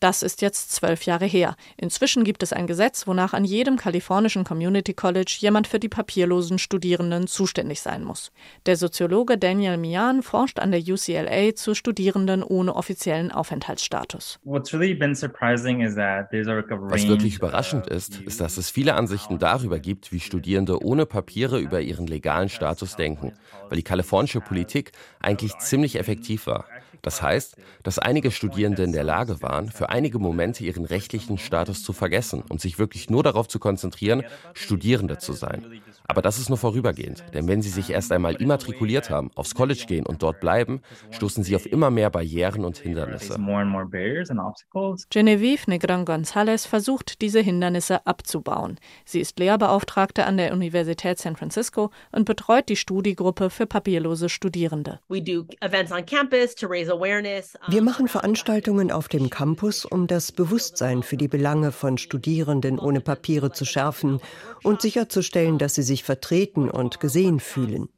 Das 0.00 0.22
ist 0.22 0.42
jetzt 0.42 0.72
zwölf 0.72 1.02
Jahre 1.04 1.26
her. 1.26 1.56
Inzwischen 1.76 2.24
gibt 2.24 2.42
es 2.42 2.52
ein 2.52 2.66
Gesetz, 2.66 3.06
wonach 3.06 3.32
an 3.32 3.44
jedem 3.44 3.76
kalifornischen 3.76 4.44
Community 4.44 4.94
College 4.94 5.36
jemand 5.40 5.66
für 5.66 5.78
die 5.78 5.88
papierlosen 5.88 6.58
Studierenden 6.58 7.26
zuständig 7.26 7.80
sein 7.80 8.04
muss. 8.04 8.32
Der 8.66 8.76
Soziologe 8.76 9.38
Daniel 9.38 9.76
Mian 9.76 10.22
forscht 10.22 10.58
an 10.58 10.70
der 10.72 10.80
UCLA 10.80 11.54
zu 11.54 11.74
Studierenden 11.74 12.42
ohne 12.42 12.74
offiziellen 12.74 13.32
Aufenthaltsstatus. 13.32 14.38
Was 14.44 14.72
wirklich 17.08 17.36
überraschend 17.36 17.86
ist, 17.86 18.20
ist, 18.20 18.40
dass 18.40 18.56
es 18.56 18.70
viele 18.70 18.94
Ansichten 18.94 19.38
darüber 19.38 19.78
gibt, 19.78 20.12
wie 20.12 20.20
Studierende 20.20 20.82
ohne 20.82 21.06
Papiere 21.06 21.58
über 21.58 21.80
ihren 21.80 22.06
legalen 22.06 22.48
Status 22.48 22.96
denken, 22.96 23.32
weil 23.68 23.76
die 23.76 23.82
kalifornische 23.82 24.40
Politik 24.40 24.92
eigentlich 25.20 25.56
ziemlich 25.68 25.96
effektiv 25.96 26.46
war. 26.46 26.66
Das 27.02 27.20
heißt, 27.20 27.56
dass 27.82 27.98
einige 27.98 28.30
Studierende 28.30 28.84
in 28.84 28.92
der 28.92 29.02
Lage 29.02 29.42
waren, 29.42 29.68
für 29.68 29.88
einige 29.90 30.18
Momente 30.18 30.64
ihren 30.64 30.84
rechtlichen 30.84 31.36
Status 31.36 31.82
zu 31.82 31.92
vergessen 31.92 32.42
und 32.48 32.60
sich 32.60 32.78
wirklich 32.78 33.10
nur 33.10 33.22
darauf 33.22 33.48
zu 33.48 33.58
konzentrieren, 33.58 34.22
Studierende 34.54 35.18
zu 35.18 35.32
sein. 35.32 35.82
Aber 36.04 36.22
das 36.22 36.38
ist 36.38 36.48
nur 36.48 36.58
vorübergehend, 36.58 37.24
denn 37.34 37.48
wenn 37.48 37.62
Sie 37.62 37.70
sich 37.70 37.90
erst 37.90 38.12
einmal 38.12 38.34
immatrikuliert 38.34 39.10
haben, 39.10 39.30
aufs 39.34 39.54
College 39.54 39.84
gehen 39.86 40.06
und 40.06 40.22
dort 40.22 40.40
bleiben, 40.40 40.82
stoßen 41.10 41.42
Sie 41.42 41.56
auf 41.56 41.66
immer 41.66 41.90
mehr 41.90 42.10
Barrieren 42.10 42.64
und 42.64 42.78
Hindernisse. 42.78 43.36
Genevieve 45.10 45.70
Negron 45.70 46.04
González 46.04 46.68
versucht, 46.68 47.20
diese 47.20 47.40
Hindernisse 47.40 48.06
abzubauen. 48.06 48.78
Sie 49.04 49.20
ist 49.20 49.38
Lehrbeauftragte 49.38 50.24
an 50.24 50.36
der 50.36 50.52
Universität 50.52 51.18
San 51.18 51.36
Francisco 51.36 51.90
und 52.10 52.24
betreut 52.24 52.68
die 52.68 52.76
Studiegruppe 52.76 53.50
für 53.50 53.66
papierlose 53.66 54.28
Studierende. 54.28 55.00
Wir 57.68 57.82
machen 57.82 58.08
Veranstaltungen 58.08 58.90
auf 58.90 59.08
dem 59.08 59.30
Campus, 59.30 59.84
um 59.84 60.06
das 60.06 60.32
Bewusstsein 60.32 61.02
für 61.02 61.16
die 61.16 61.28
Belange 61.28 61.72
von 61.72 61.98
Studierenden 61.98 62.78
ohne 62.78 63.00
Papiere 63.00 63.52
zu 63.52 63.64
schärfen 63.64 64.20
und 64.62 64.82
sicherzustellen, 64.82 65.58
dass 65.58 65.74
sie 65.74 65.82
sich 65.82 66.04
vertreten 66.04 66.70
und 66.70 67.00
gesehen 67.00 67.40
fühlen. 67.40 67.88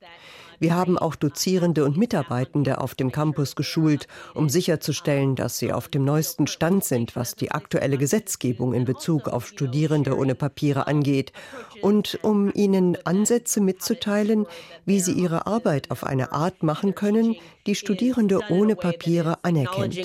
Wir 0.58 0.74
haben 0.74 0.98
auch 0.98 1.14
Dozierende 1.14 1.84
und 1.84 1.96
Mitarbeitende 1.96 2.80
auf 2.80 2.94
dem 2.94 3.12
Campus 3.12 3.56
geschult, 3.56 4.06
um 4.34 4.48
sicherzustellen, 4.48 5.36
dass 5.36 5.58
sie 5.58 5.72
auf 5.72 5.88
dem 5.88 6.04
neuesten 6.04 6.46
Stand 6.46 6.84
sind, 6.84 7.16
was 7.16 7.34
die 7.34 7.50
aktuelle 7.50 7.98
Gesetzgebung 7.98 8.74
in 8.74 8.84
Bezug 8.84 9.28
auf 9.28 9.46
Studierende 9.46 10.16
ohne 10.16 10.34
Papiere 10.34 10.86
angeht 10.86 11.32
und 11.82 12.18
um 12.22 12.52
ihnen 12.54 12.96
Ansätze 13.04 13.60
mitzuteilen, 13.60 14.46
wie 14.84 15.00
sie 15.00 15.12
ihre 15.12 15.46
Arbeit 15.46 15.90
auf 15.90 16.04
eine 16.04 16.32
Art 16.32 16.62
machen 16.62 16.94
können, 16.94 17.36
die 17.66 17.74
Studierende 17.74 18.40
ohne 18.50 18.76
Papiere 18.76 19.38
anerkennt. 19.42 19.96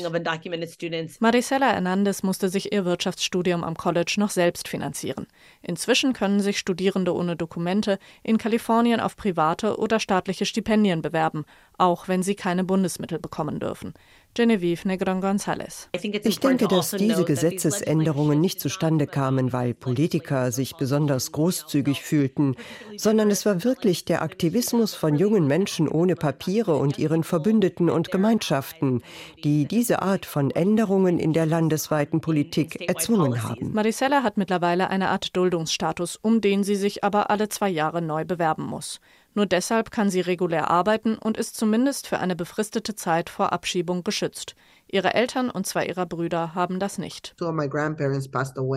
Maricela 1.20 1.72
Hernandez 1.72 2.24
musste 2.24 2.50
sich 2.50 2.72
ihr 2.72 2.86
Wirtschaftsstudium 2.86 3.64
am 3.64 3.76
College 3.76 4.16
noch 4.18 4.30
selbst 4.30 4.68
finanzieren. 4.68 5.28
Inzwischen 5.62 6.14
können 6.14 6.40
sich 6.40 6.58
Studierende 6.58 7.14
ohne 7.14 7.36
Dokumente 7.36 8.00
in 8.24 8.38
Kalifornien 8.38 9.00
auf 9.00 9.16
private 9.16 9.78
oder 9.78 10.00
staatliche 10.00 10.39
Stipendien 10.46 11.02
bewerben, 11.02 11.46
auch 11.78 12.08
wenn 12.08 12.24
sie 12.24 12.36
keine 12.36 12.64
Bundesmittel 12.64 13.20
bekommen 13.20 13.60
dürfen. 13.60 13.94
Genevieve 14.36 14.88
Negron 14.88 15.22
González. 15.22 15.88
Ich 15.92 16.40
denke, 16.40 16.68
dass 16.68 16.92
diese 16.92 17.26
Gesetzesänderungen 17.26 18.40
nicht 18.40 18.60
zustande 18.60 19.08
kamen, 19.08 19.52
weil 19.52 19.74
Politiker 19.74 20.52
sich 20.52 20.76
besonders 20.76 21.32
großzügig 21.32 22.02
fühlten, 22.04 22.56
sondern 22.96 23.32
es 23.32 23.46
war 23.46 23.64
wirklich 23.64 24.06
der 24.06 24.22
Aktivismus 24.22 24.94
von 24.94 25.16
jungen 25.16 25.48
Menschen 25.48 25.90
ohne 25.90 26.16
Papiere 26.16 26.76
und 26.76 27.00
ihren 27.00 27.24
Verbündeten 27.24 27.90
und 27.90 28.12
Gemeinschaften, 28.12 29.02
die 29.44 29.66
diese 29.66 30.04
Art 30.04 30.26
von 30.26 30.52
Änderungen 30.52 31.18
in 31.18 31.34
der 31.34 31.48
landesweiten 31.48 32.22
Politik 32.22 32.88
erzwungen 32.88 33.42
haben. 33.44 33.74
Maricela 33.74 34.22
hat 34.22 34.38
mittlerweile 34.38 34.90
eine 34.90 35.10
Art 35.10 35.36
Duldungsstatus, 35.36 36.18
um 36.18 36.40
den 36.40 36.64
sie 36.64 36.76
sich 36.76 37.04
aber 37.04 37.32
alle 37.32 37.50
zwei 37.50 37.70
Jahre 37.70 38.02
neu 38.02 38.26
bewerben 38.26 38.66
muss. 38.66 39.00
Nur 39.40 39.46
deshalb 39.46 39.90
kann 39.90 40.10
sie 40.10 40.20
regulär 40.20 40.70
arbeiten 40.70 41.18
und 41.18 41.38
ist 41.38 41.56
zumindest 41.56 42.08
für 42.08 42.20
eine 42.20 42.36
befristete 42.36 42.96
Zeit 42.96 43.30
vor 43.30 43.54
Abschiebung 43.54 44.04
geschützt. 44.04 44.54
Ihre 44.86 45.14
Eltern 45.14 45.50
und 45.50 45.66
zwei 45.66 45.86
ihrer 45.86 46.06
Brüder 46.06 46.56
haben 46.56 46.78
das 46.78 46.98
nicht. 46.98 47.38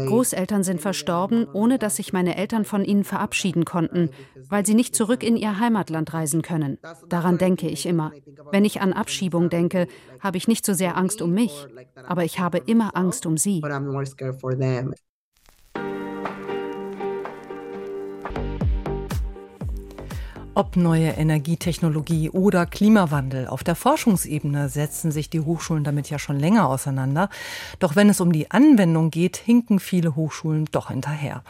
Großeltern 0.06 0.62
sind 0.62 0.80
verstorben, 0.80 1.48
ohne 1.52 1.80
dass 1.80 1.96
sich 1.96 2.12
meine 2.12 2.36
Eltern 2.36 2.64
von 2.64 2.84
ihnen 2.84 3.02
verabschieden 3.02 3.64
konnten, 3.64 4.10
weil 4.48 4.64
sie 4.64 4.74
nicht 4.74 4.94
zurück 4.94 5.24
in 5.24 5.36
ihr 5.36 5.58
Heimatland 5.58 6.14
reisen 6.14 6.42
können. 6.42 6.78
Daran 7.08 7.38
denke 7.38 7.68
ich 7.68 7.84
immer. 7.84 8.12
Wenn 8.52 8.64
ich 8.64 8.80
an 8.80 8.92
Abschiebung 8.92 9.50
denke, 9.50 9.88
habe 10.20 10.36
ich 10.36 10.46
nicht 10.46 10.64
so 10.64 10.74
sehr 10.74 10.96
Angst 10.96 11.22
um 11.22 11.32
mich, 11.32 11.66
aber 12.06 12.22
ich 12.22 12.38
habe 12.38 12.58
immer 12.58 12.94
Angst 12.94 13.26
um 13.26 13.36
sie. 13.36 13.60
Ob 20.54 20.76
neue 20.76 21.08
Energietechnologie 21.08 22.28
oder 22.28 22.66
Klimawandel. 22.66 23.46
Auf 23.46 23.64
der 23.64 23.74
Forschungsebene 23.74 24.68
setzen 24.68 25.10
sich 25.10 25.30
die 25.30 25.40
Hochschulen 25.40 25.82
damit 25.82 26.10
ja 26.10 26.18
schon 26.18 26.38
länger 26.38 26.68
auseinander. 26.68 27.30
Doch 27.78 27.96
wenn 27.96 28.10
es 28.10 28.20
um 28.20 28.32
die 28.32 28.50
Anwendung 28.50 29.10
geht, 29.10 29.38
hinken 29.38 29.80
viele 29.80 30.14
Hochschulen 30.14 30.66
doch 30.70 30.88
hinterher. 30.88 31.42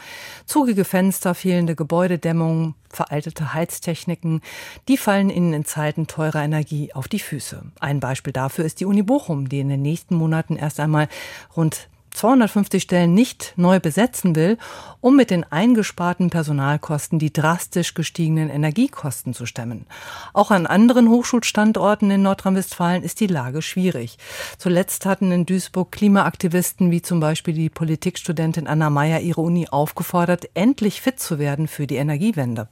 Zugige 0.47 0.85
Fenster, 0.85 1.35
fehlende 1.35 1.75
Gebäudedämmung, 1.75 2.75
veraltete 2.91 3.55
Heiztechniken, 3.55 4.41
die 4.87 4.97
fallen 4.97 5.31
ihnen 5.31 5.53
in 5.53 5.65
Zeiten 5.65 6.07
teurer 6.07 6.45
Energie 6.45 6.93
auf 6.93 7.09
die 7.09 7.19
Füße. 7.19 7.61
Ein 7.81 7.99
Beispiel 7.99 8.33
dafür 8.33 8.65
ist 8.65 8.79
die 8.79 8.87
Uni 8.87 9.03
Bochum, 9.03 9.49
die 9.49 9.59
in 9.59 9.69
den 9.69 9.83
nächsten 9.83 10.15
Monaten 10.15 10.55
erst 10.55 10.79
einmal 10.79 11.09
rund 11.57 11.89
250 12.15 12.83
Stellen 12.83 13.15
nicht 13.15 13.55
neu 13.57 13.81
besetzen 13.81 14.37
will, 14.37 14.59
um 15.01 15.17
mit 15.17 15.31
den 15.31 15.45
eingesparten 15.51 16.31
Personalkosten 16.31 17.19
die 17.19 17.33
drastisch 17.33 17.95
gestiegenen 17.95 18.51
Energiekosten 18.51 19.35
zu 19.35 19.47
stemmen. 19.47 19.87
Auch 20.33 20.51
an 20.51 20.67
anderen 20.67 21.09
Hochschulstandorten 21.09 22.11
in 22.11 22.23
Nordrhein-Westfalen 22.23 23.03
ist 23.03 23.21
die 23.21 23.27
Lage 23.27 23.63
schwierig. 23.63 24.19
Zuletzt 24.59 25.07
hatten 25.07 25.33
in 25.33 25.47
Duisburg 25.47 25.93
Klimaaktivisten 25.93 26.91
wie 26.91 27.03
zum 27.03 27.21
Beispiel 27.21 27.55
die 27.55 27.71
Politikstudentin 27.71 28.67
Anna 28.67 28.91
Meyer 28.91 29.21
ihre 29.21 29.41
Uni 29.41 29.69
aufgefordert, 29.69 30.49
endlich 30.55 31.01
fit 31.01 31.21
zu 31.21 31.39
werden 31.39 31.69
für 31.69 31.87
die 31.87 31.97
Energiewende. 31.97 32.69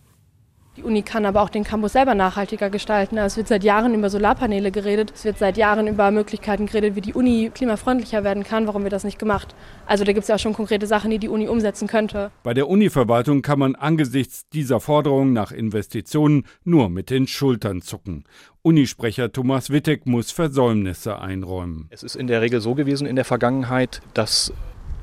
Die 0.80 0.86
Uni 0.86 1.02
kann 1.02 1.26
aber 1.26 1.42
auch 1.42 1.50
den 1.50 1.62
Campus 1.62 1.92
selber 1.92 2.14
nachhaltiger 2.14 2.70
gestalten. 2.70 3.18
Es 3.18 3.36
wird 3.36 3.48
seit 3.48 3.64
Jahren 3.64 3.92
über 3.92 4.08
Solarpaneele 4.08 4.70
geredet. 4.70 5.12
Es 5.14 5.26
wird 5.26 5.36
seit 5.36 5.58
Jahren 5.58 5.86
über 5.86 6.10
Möglichkeiten 6.10 6.64
geredet, 6.64 6.96
wie 6.96 7.02
die 7.02 7.12
Uni 7.12 7.50
klimafreundlicher 7.52 8.24
werden 8.24 8.44
kann. 8.44 8.66
Warum 8.66 8.82
wird 8.82 8.94
das 8.94 9.04
nicht 9.04 9.18
gemacht? 9.18 9.54
Also 9.84 10.04
da 10.04 10.14
gibt 10.14 10.22
es 10.22 10.28
ja 10.28 10.36
auch 10.36 10.38
schon 10.38 10.54
konkrete 10.54 10.86
Sachen, 10.86 11.10
die 11.10 11.18
die 11.18 11.28
Uni 11.28 11.48
umsetzen 11.48 11.86
könnte. 11.86 12.30
Bei 12.42 12.54
der 12.54 12.66
Univerwaltung 12.66 13.42
kann 13.42 13.58
man 13.58 13.74
angesichts 13.74 14.48
dieser 14.48 14.80
Forderungen 14.80 15.34
nach 15.34 15.52
Investitionen 15.52 16.44
nur 16.64 16.88
mit 16.88 17.10
den 17.10 17.26
Schultern 17.26 17.82
zucken. 17.82 18.24
Unisprecher 18.62 19.32
Thomas 19.32 19.68
Wittek 19.68 20.06
muss 20.06 20.30
Versäumnisse 20.30 21.18
einräumen. 21.18 21.88
Es 21.90 22.02
ist 22.02 22.16
in 22.16 22.26
der 22.26 22.40
Regel 22.40 22.62
so 22.62 22.74
gewesen 22.74 23.06
in 23.06 23.16
der 23.16 23.26
Vergangenheit, 23.26 24.00
dass 24.14 24.50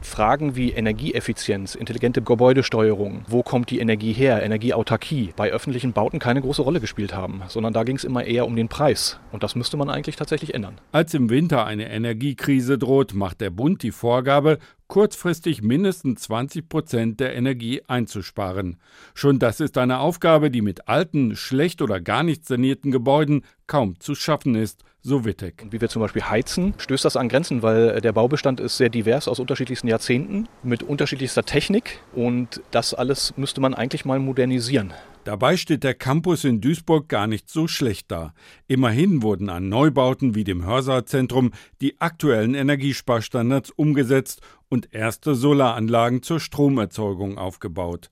Fragen 0.01 0.55
wie 0.55 0.71
Energieeffizienz, 0.71 1.75
intelligente 1.75 2.21
Gebäudesteuerung, 2.21 3.23
wo 3.27 3.43
kommt 3.43 3.69
die 3.69 3.79
Energie 3.79 4.13
her, 4.13 4.41
Energieautarkie, 4.43 5.33
bei 5.35 5.51
öffentlichen 5.51 5.93
Bauten 5.93 6.19
keine 6.19 6.41
große 6.41 6.61
Rolle 6.61 6.79
gespielt 6.79 7.13
haben, 7.13 7.41
sondern 7.47 7.73
da 7.73 7.83
ging 7.83 7.95
es 7.95 8.03
immer 8.03 8.23
eher 8.23 8.45
um 8.45 8.55
den 8.55 8.69
Preis. 8.69 9.19
Und 9.31 9.43
das 9.43 9.55
müsste 9.55 9.77
man 9.77 9.89
eigentlich 9.89 10.15
tatsächlich 10.15 10.53
ändern. 10.53 10.79
Als 10.91 11.13
im 11.13 11.29
Winter 11.29 11.65
eine 11.65 11.89
Energiekrise 11.89 12.77
droht, 12.77 13.13
macht 13.13 13.41
der 13.41 13.49
Bund 13.49 13.83
die 13.83 13.91
Vorgabe, 13.91 14.59
kurzfristig 14.87 15.61
mindestens 15.61 16.21
20 16.23 16.69
Prozent 16.69 17.19
der 17.19 17.35
Energie 17.35 17.81
einzusparen. 17.87 18.77
Schon 19.13 19.39
das 19.39 19.59
ist 19.59 19.77
eine 19.77 19.99
Aufgabe, 19.99 20.49
die 20.49 20.61
mit 20.61 20.87
alten, 20.87 21.35
schlecht 21.35 21.81
oder 21.81 21.99
gar 21.99 22.23
nicht 22.23 22.45
sanierten 22.45 22.91
Gebäuden 22.91 23.43
kaum 23.67 23.99
zu 23.99 24.15
schaffen 24.15 24.55
ist, 24.55 24.83
so 25.01 25.25
Wittek. 25.25 25.65
Wie 25.71 25.79
wir 25.79 25.89
zum 25.89 26.01
Beispiel 26.01 26.23
heizen, 26.23 26.73
stößt 26.77 27.05
das 27.05 27.15
an 27.15 27.29
Grenzen, 27.29 27.61
weil 27.61 28.01
der 28.01 28.11
Baubestand 28.11 28.59
ist 28.59 28.77
sehr 28.77 28.89
divers 28.89 29.27
aus 29.27 29.39
unterschiedlichsten 29.39 29.87
Jahrzehnten 29.87 30.47
mit 30.63 30.83
unterschiedlichster 30.83 31.43
Technik 31.43 31.99
und 32.13 32.61
das 32.71 32.93
alles 32.93 33.33
müsste 33.37 33.61
man 33.61 33.73
eigentlich 33.73 34.05
mal 34.05 34.19
modernisieren. 34.19 34.93
Dabei 35.27 35.57
steht 35.57 35.83
der 35.83 35.93
Campus 35.93 36.45
in 36.45 36.61
Duisburg 36.61 37.09
gar 37.09 37.27
nicht 37.27 37.49
so 37.49 37.67
schlecht 37.67 38.09
da. 38.11 38.33
Immerhin 38.67 39.21
wurden 39.21 39.49
an 39.49 39.67
Neubauten 39.67 40.35
wie 40.35 40.45
dem 40.45 40.65
Hörsaalzentrum 40.65 41.51
die 41.81 41.99
aktuellen 41.99 42.55
Energiesparstandards 42.55 43.71
umgesetzt 43.71 44.39
und 44.69 44.93
erste 44.93 45.35
Solaranlagen 45.35 46.23
zur 46.23 46.39
Stromerzeugung 46.39 47.37
aufgebaut. 47.37 48.09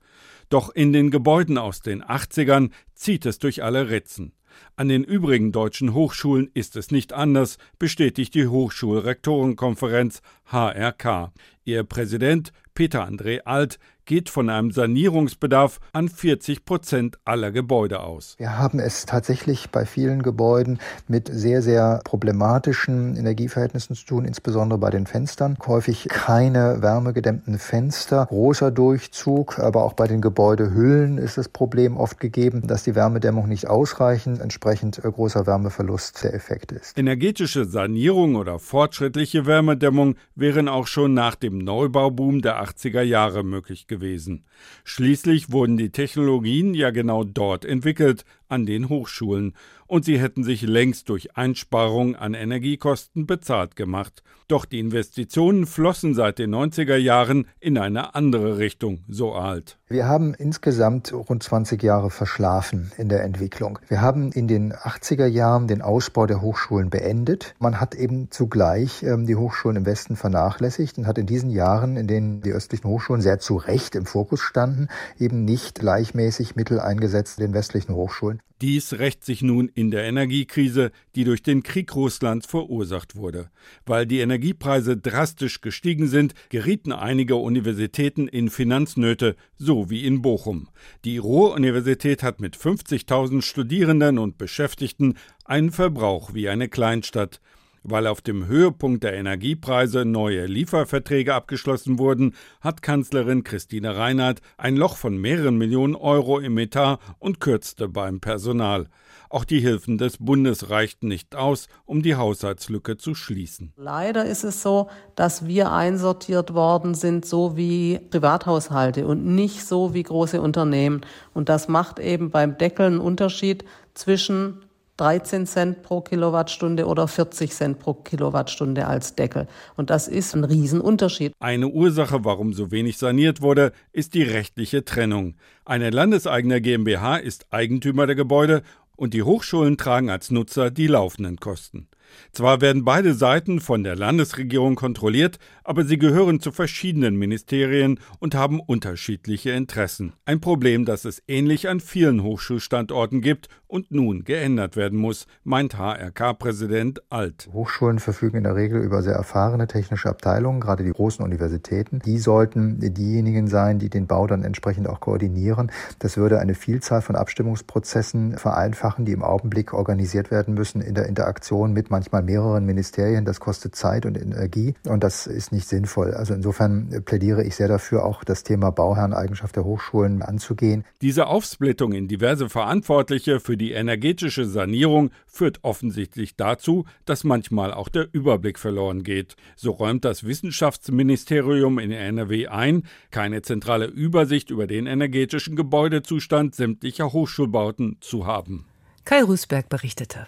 Doch 0.50 0.70
in 0.70 0.94
den 0.94 1.12
Gebäuden 1.12 1.58
aus 1.58 1.82
den 1.82 2.04
80ern 2.04 2.72
zieht 2.94 3.26
es 3.26 3.40
durch 3.40 3.64
alle 3.64 3.90
Ritzen. 3.90 4.34
An 4.78 4.88
den 4.88 5.04
übrigen 5.04 5.52
deutschen 5.52 5.94
Hochschulen 5.94 6.50
ist 6.54 6.76
es 6.76 6.92
nicht 6.92 7.14
anders, 7.14 7.58
bestätigt 7.80 8.36
die 8.36 8.48
Hochschulrektorenkonferenz 8.48 10.22
HRK. 10.46 11.34
Ihr 11.66 11.84
Präsident 11.84 12.52
Peter 12.74 13.08
André 13.08 13.42
Alt 13.46 13.80
geht 14.06 14.30
von 14.30 14.50
einem 14.50 14.72
Sanierungsbedarf 14.72 15.80
an 15.92 16.10
40 16.10 16.66
Prozent 16.66 17.18
aller 17.26 17.52
Gebäude 17.52 18.02
aus. 18.02 18.36
Wir 18.38 18.58
haben 18.58 18.80
es 18.80 19.06
tatsächlich 19.06 19.72
bei 19.72 19.86
vielen 19.86 20.22
Gebäuden 20.22 20.80
mit 21.08 21.28
sehr, 21.32 21.62
sehr 21.62 22.02
problematischen 22.04 23.18
Energieverhältnissen 23.18 23.96
zu 23.96 24.06
tun, 24.06 24.26
insbesondere 24.26 24.80
bei 24.80 24.92
den 24.92 25.08
Fenstern. 25.08 25.58
Häufig 25.66 26.08
keine 26.10 26.82
wärmegedämmten 26.82 27.58
Fenster, 27.58 28.28
großer 28.28 28.72
Durchzug, 28.72 29.60
aber 29.60 29.84
auch 29.84 29.94
bei 29.94 30.08
den 30.08 30.22
Gebäudehüllen 30.22 31.18
ist 31.18 31.38
das 31.38 31.50
Problem 31.50 31.98
oft 31.98 32.20
gegeben, 32.20 32.68
dass 32.68 32.84
die 32.84 32.96
Wärmedämmung 32.96 33.48
nicht 33.48 33.68
ausreichend, 33.68 34.40
entsprechend 34.40 35.04
äh, 35.04 35.12
großer 35.12 35.48
Wärmeverlust 35.48 36.24
der 36.24 36.34
Effekt 36.34 36.72
ist. 36.72 36.98
Energetische 36.98 37.66
Sanierung 37.66 38.36
oder 38.36 38.60
fortschrittliche 38.60 39.46
Wärmedämmung 39.46 40.16
wären 40.36 40.68
auch 40.68 40.88
schon 40.88 41.14
nach 41.14 41.36
dem 41.36 41.58
Neubauboom 41.58 42.42
der 42.42 42.64
80er 42.64 43.02
Jahre 43.02 43.44
möglich 43.44 43.88
gewesen 43.88 43.95
gewesen. 43.96 44.44
Schließlich 44.84 45.52
wurden 45.52 45.78
die 45.78 45.90
Technologien 45.90 46.74
ja 46.74 46.92
genau 46.92 47.24
dort 47.24 47.66
entwickelt, 47.66 48.26
an 48.48 48.66
den 48.66 48.90
Hochschulen 48.90 49.54
und 49.88 50.06
sie 50.06 50.20
hätten 50.20 50.44
sich 50.44 50.62
längst 50.62 51.10
durch 51.10 51.38
Einsparungen 51.38 52.16
an 52.16 52.34
Energiekosten 52.34 53.26
bezahlt 53.26 53.76
gemacht. 53.76 54.24
Doch 54.48 54.66
die 54.66 54.80
Investitionen 54.80 55.66
flossen 55.66 56.14
seit 56.14 56.38
den 56.38 56.54
90er 56.54 56.98
Jahren 56.98 57.48
in 57.60 57.80
eine 57.80 58.14
andere 58.14 58.60
Richtung, 58.60 59.00
so 59.08 59.34
alt. 59.34 59.80
Wir 59.88 60.08
haben 60.08 60.36
insgesamt 60.36 61.14
rund 61.14 61.42
20 61.42 61.82
Jahre 61.82 62.12
verschlafen 62.12 62.92
in 62.98 63.10
der 63.10 63.24
Entwicklung. 63.24 63.80
Wir 63.88 64.02
haben 64.02 64.32
in 64.32 64.48
den 64.48 64.72
80er 64.74 65.26
Jahren 65.26 65.68
den 65.68 65.82
Ausbau 65.82 66.28
der 66.28 66.42
Hochschulen 66.42 66.92
beendet. 66.92 67.56
Man 67.60 67.80
hat 67.80 67.96
eben 67.96 68.30
zugleich 68.30 69.02
ähm, 69.02 69.26
die 69.26 69.36
Hochschulen 69.36 69.78
im 69.78 69.86
Westen 69.86 70.16
vernachlässigt 70.16 71.00
und 71.00 71.08
hat 71.08 71.18
in 71.18 71.26
diesen 71.26 71.50
Jahren, 71.50 71.98
in 71.98 72.08
denen 72.08 72.42
die 72.42 72.52
östlichen 72.52 72.88
Hochschulen 72.88 73.22
sehr 73.22 73.40
zu 73.40 73.56
Recht 73.58 73.96
im 73.96 74.06
Fokus 74.06 74.42
standen, 74.42 74.90
eben 75.18 75.44
nicht 75.44 75.80
gleichmäßig 75.80 76.56
Mittel 76.56 76.80
eingesetzt 76.80 77.40
den 77.40 77.54
westlichen 77.54 77.96
Hochschulen. 77.96 78.42
Dies 78.62 78.94
rächt 78.94 79.26
sich 79.26 79.42
nun 79.42 79.68
in 79.76 79.92
der 79.92 80.06
Energiekrise, 80.06 80.92
die 81.16 81.26
durch 81.26 81.44
den 81.44 81.62
Krieg 81.62 81.96
Russlands 81.96 82.48
verursacht 82.48 83.16
wurde. 83.16 83.52
Weil 83.86 84.08
die 84.08 84.20
Energiepreise 84.20 84.98
drastisch 84.98 85.62
gestiegen 85.62 86.08
sind, 86.08 86.34
gerieten 86.50 86.94
einige 86.94 87.36
Universitäten 87.36 88.28
in 88.28 88.50
Finanznöte, 88.50 89.36
so 89.58 89.90
wie 89.90 90.06
in 90.06 90.22
Bochum. 90.22 90.70
Die 91.04 91.18
Ruhr-Universität 91.18 92.24
hat 92.24 92.40
mit 92.40 92.56
50.000 92.58 93.42
Studierenden 93.42 94.18
und 94.18 94.38
Beschäftigten 94.38 95.16
einen 95.44 95.72
Verbrauch 95.72 96.34
wie 96.34 96.48
eine 96.50 96.70
Kleinstadt. 96.70 97.42
Weil 97.88 98.08
auf 98.08 98.22
dem 98.22 98.48
Höhepunkt 98.48 99.04
der 99.04 99.14
Energiepreise 99.14 100.06
neue 100.06 100.48
Lieferverträge 100.48 101.36
abgeschlossen 101.36 102.00
wurden, 102.00 102.34
hat 102.60 102.82
Kanzlerin 102.82 103.44
Christine 103.44 103.96
Reinhardt 103.96 104.42
ein 104.58 104.76
Loch 104.76 104.96
von 104.96 105.18
mehreren 105.18 105.60
Millionen 105.60 105.96
Euro 105.96 106.40
im 106.40 106.58
Etat 106.58 106.98
und 107.20 107.40
kürzte 107.40 107.88
beim 107.88 108.22
Personal. 108.22 108.88
Auch 109.36 109.44
die 109.44 109.60
Hilfen 109.60 109.98
des 109.98 110.16
Bundes 110.20 110.70
reichten 110.70 111.10
nicht 111.10 111.36
aus, 111.36 111.68
um 111.84 112.02
die 112.02 112.16
Haushaltslücke 112.16 112.96
zu 112.96 113.16
schließen. 113.16 113.74
Leider 113.76 114.24
ist 114.24 114.46
es 114.46 114.62
so, 114.62 114.88
dass 115.16 115.46
wir 115.46 115.74
einsortiert 115.74 116.54
worden 116.54 116.94
sind, 116.94 117.26
so 117.26 117.58
wie 117.58 118.00
Privathaushalte 118.12 119.06
und 119.06 119.26
nicht 119.26 119.66
so 119.66 119.94
wie 119.94 120.04
große 120.04 120.40
Unternehmen. 120.40 121.02
Und 121.34 121.50
das 121.50 121.68
macht 121.68 122.00
eben 122.00 122.30
beim 122.30 122.58
Deckel 122.58 122.86
einen 122.86 123.02
Unterschied 123.02 123.66
zwischen 123.94 124.62
13 124.98 125.46
Cent 125.46 125.84
pro 125.84 126.00
Kilowattstunde 126.00 126.86
oder 126.86 127.08
40 127.08 127.52
Cent 127.52 127.80
pro 127.80 127.94
Kilowattstunde 127.94 128.88
als 128.88 129.16
Deckel. 129.16 129.48
Und 129.76 129.90
das 129.90 130.08
ist 130.08 130.34
ein 130.34 130.46
Riesenunterschied. 130.46 131.34
Eine 131.40 131.68
Ursache, 131.68 132.24
warum 132.24 132.54
so 132.54 132.72
wenig 132.72 132.98
saniert 132.98 133.42
wurde, 133.42 133.74
ist 133.92 134.14
die 134.14 134.24
rechtliche 134.24 134.86
Trennung. 134.86 135.36
Eine 135.66 135.90
landeseigene 135.90 136.62
GmbH 136.62 137.18
ist 137.18 137.48
Eigentümer 137.50 138.06
der 138.08 138.16
Gebäude 138.16 138.64
und 138.96 139.14
die 139.14 139.24
Hochschulen 139.24 139.78
tragen 139.78 140.10
als 140.10 140.32
Nutzer 140.32 140.72
die 140.72 140.88
laufenden 140.88 141.38
Kosten. 141.38 141.88
Zwar 142.32 142.62
werden 142.62 142.86
beide 142.86 143.14
Seiten 143.14 143.60
von 143.60 143.84
der 143.84 143.96
Landesregierung 143.96 144.76
kontrolliert, 144.76 145.40
aber 145.64 145.84
sie 145.84 145.98
gehören 145.98 146.40
zu 146.40 146.52
verschiedenen 146.52 147.16
Ministerien 147.16 148.00
und 148.20 148.36
haben 148.36 148.60
unterschiedliche 148.60 149.52
Interessen. 149.52 150.14
Ein 150.26 150.42
Problem, 150.42 150.86
das 150.86 151.06
es 151.06 151.22
ähnlich 151.28 151.70
an 151.70 151.80
vielen 151.80 152.24
Hochschulstandorten 152.24 153.22
gibt 153.22 153.50
und 153.68 153.92
nun 153.92 154.24
geändert 154.24 154.76
werden 154.76 154.98
muss, 155.00 155.28
meint 155.44 155.78
HRK-Präsident 155.78 157.02
Alt. 157.10 157.50
Hochschulen 157.52 158.00
verfügen 158.00 158.38
in 158.38 158.44
der 158.44 158.56
Regel 158.56 158.82
über 158.82 159.02
sehr 159.02 159.16
erfahrene 159.16 159.68
technische 159.68 160.10
Abteilungen, 160.10 160.60
gerade 160.60 160.84
die 160.84 160.92
großen 160.92 161.24
Universitäten. 161.24 162.00
Die 162.06 162.18
sollten 162.18 162.80
diejenigen 162.80 163.48
sein, 163.48 163.80
die 163.80 163.90
den 163.90 164.08
Bau 164.08 164.28
dann 164.28 164.44
entsprechend 164.44 164.88
auch 164.88 165.00
koordinieren. 165.00 165.72
Das 166.00 166.18
würde 166.18 166.40
eine 166.40 166.56
Vielzahl 166.56 167.02
von 167.02 167.16
Abstimmungsprozessen 167.16 168.38
vereinfachen, 168.38 169.06
die 169.06 169.12
im 169.12 169.24
Augenblick 169.24 169.74
organisiert 169.74 170.32
werden 170.32 170.54
müssen 170.54 170.82
in 170.82 170.96
der 170.96 171.08
Interaktion 171.08 171.74
mit 171.74 171.92
manchmal 172.12 172.24
mehreren 172.24 172.66
Ministerien. 172.66 173.26
Das 173.26 173.40
kostet 173.40 173.76
Zeit 173.76 174.06
und 174.06 174.18
Energie 174.18 174.76
und 174.88 175.04
das 175.04 175.28
ist 175.28 175.52
nicht 175.52 175.68
sinnvoll. 175.68 176.14
Also 176.14 176.34
insofern 176.34 177.04
plädiere 177.06 177.44
ich 177.44 177.56
sehr 177.56 177.68
dafür, 177.68 178.06
auch 178.06 178.24
das 178.24 178.44
Thema 178.44 178.72
Bauherreneigenschaft 178.72 179.56
der 179.56 179.64
Hochschulen 179.64 180.22
anzugehen. 180.22 180.86
Diese 181.02 181.28
Aufsplittung 181.28 181.94
in 181.94 182.08
diverse 182.08 182.50
Verantwortliche 182.50 183.40
für 183.40 183.58
die 183.58 183.72
energetische 183.72 184.46
Sanierung 184.46 185.10
führt 185.26 185.60
offensichtlich 185.64 186.36
dazu, 186.36 186.86
dass 187.06 187.24
manchmal 187.24 187.74
auch 187.74 187.90
der 187.90 188.08
Überblick 188.12 188.60
verloren 188.60 189.04
geht. 189.04 189.36
So 189.56 189.72
räumt 189.72 190.06
das 190.06 190.24
Wissenschaftsministerium 190.26 191.80
in 191.80 191.92
NRW 191.92 192.48
ein, 192.48 192.84
keine 193.10 193.42
zentrale 193.42 193.86
Übersicht 193.86 194.52
über 194.52 194.68
den 194.68 194.86
energetischen 194.86 195.56
Gebäudezustand 195.56 196.54
sämtlicher 196.54 197.14
Hochschulbauten 197.14 197.98
zu 198.02 198.28
haben. 198.28 198.66
Kai 199.06 199.24
Rüßberg 199.24 199.70
berichtete. 199.70 200.28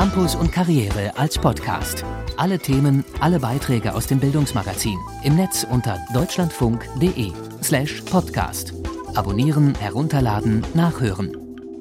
Campus 0.00 0.34
und 0.34 0.50
Karriere 0.50 1.12
als 1.18 1.36
Podcast. 1.36 2.06
Alle 2.38 2.58
Themen, 2.58 3.04
alle 3.20 3.38
Beiträge 3.38 3.92
aus 3.94 4.06
dem 4.06 4.18
Bildungsmagazin. 4.18 4.98
Im 5.24 5.36
Netz 5.36 5.66
unter 5.70 5.98
deutschlandfunk.de 6.14 7.32
slash 7.62 8.00
podcast. 8.10 8.72
Abonnieren, 9.14 9.74
herunterladen, 9.74 10.64
nachhören. 10.72 11.36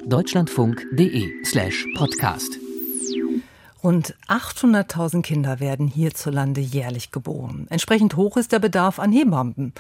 deutschlandfunk.de 0.06 1.46
slash 1.46 1.86
podcast. 1.96 2.60
Rund 3.82 4.16
800.000 4.28 5.22
Kinder 5.22 5.62
werden 5.62 5.88
hierzulande 5.88 6.60
jährlich 6.60 7.12
geboren. 7.12 7.66
Entsprechend 7.70 8.18
hoch 8.18 8.36
ist 8.36 8.52
der 8.52 8.60
Bedarf 8.60 9.00
an 9.00 9.14
Hebammen. 9.14 9.72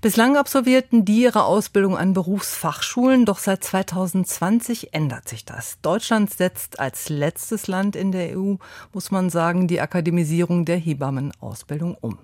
Bislang 0.00 0.36
absolvierten 0.36 1.04
die 1.04 1.22
ihre 1.22 1.42
Ausbildung 1.42 1.96
an 1.96 2.12
Berufsfachschulen, 2.12 3.24
doch 3.24 3.40
seit 3.40 3.64
2020 3.64 4.94
ändert 4.94 5.28
sich 5.28 5.44
das. 5.44 5.78
Deutschland 5.82 6.32
setzt 6.32 6.78
als 6.78 7.08
letztes 7.08 7.66
Land 7.66 7.96
in 7.96 8.12
der 8.12 8.38
EU, 8.38 8.54
muss 8.92 9.10
man 9.10 9.28
sagen, 9.28 9.66
die 9.66 9.80
Akademisierung 9.80 10.64
der 10.64 10.76
Hebammenausbildung 10.76 11.96
um. 12.00 12.18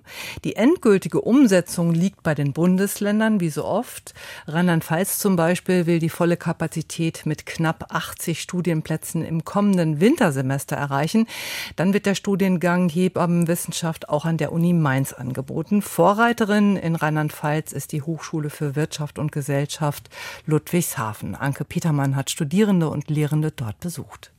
Die 0.45 0.55
endgültige 0.55 1.19
Umsetzung 1.19 1.93
liegt 1.93 2.23
bei 2.23 2.33
den 2.33 2.53
Bundesländern, 2.53 3.41
wie 3.41 3.49
so 3.49 3.65
oft. 3.65 4.13
Rheinland-Pfalz 4.47 5.19
zum 5.19 5.35
Beispiel 5.35 5.85
will 5.85 5.99
die 5.99 6.07
volle 6.07 6.37
Kapazität 6.37 7.25
mit 7.25 7.45
knapp 7.45 7.87
80 7.89 8.39
Studienplätzen 8.39 9.25
im 9.25 9.43
kommenden 9.43 9.99
Wintersemester 9.99 10.77
erreichen 10.77 11.08
erreichen. 11.09 11.27
Dann 11.75 11.93
wird 11.93 12.05
der 12.05 12.15
Studiengang 12.15 12.89
Hebammenwissenschaft 12.89 14.09
auch 14.09 14.25
an 14.25 14.37
der 14.37 14.51
Uni 14.51 14.73
Mainz 14.73 15.13
angeboten. 15.13 15.81
Vorreiterin 15.81 16.75
in 16.75 16.95
Rheinland-Pfalz 16.95 17.71
ist 17.71 17.91
die 17.91 18.01
Hochschule 18.01 18.49
für 18.49 18.75
Wirtschaft 18.75 19.19
und 19.19 19.31
Gesellschaft 19.31 20.09
Ludwigshafen. 20.45 21.35
Anke 21.35 21.65
Petermann 21.65 22.15
hat 22.15 22.29
Studierende 22.29 22.89
und 22.89 23.09
Lehrende 23.09 23.51
dort 23.51 23.79
besucht. 23.79 24.31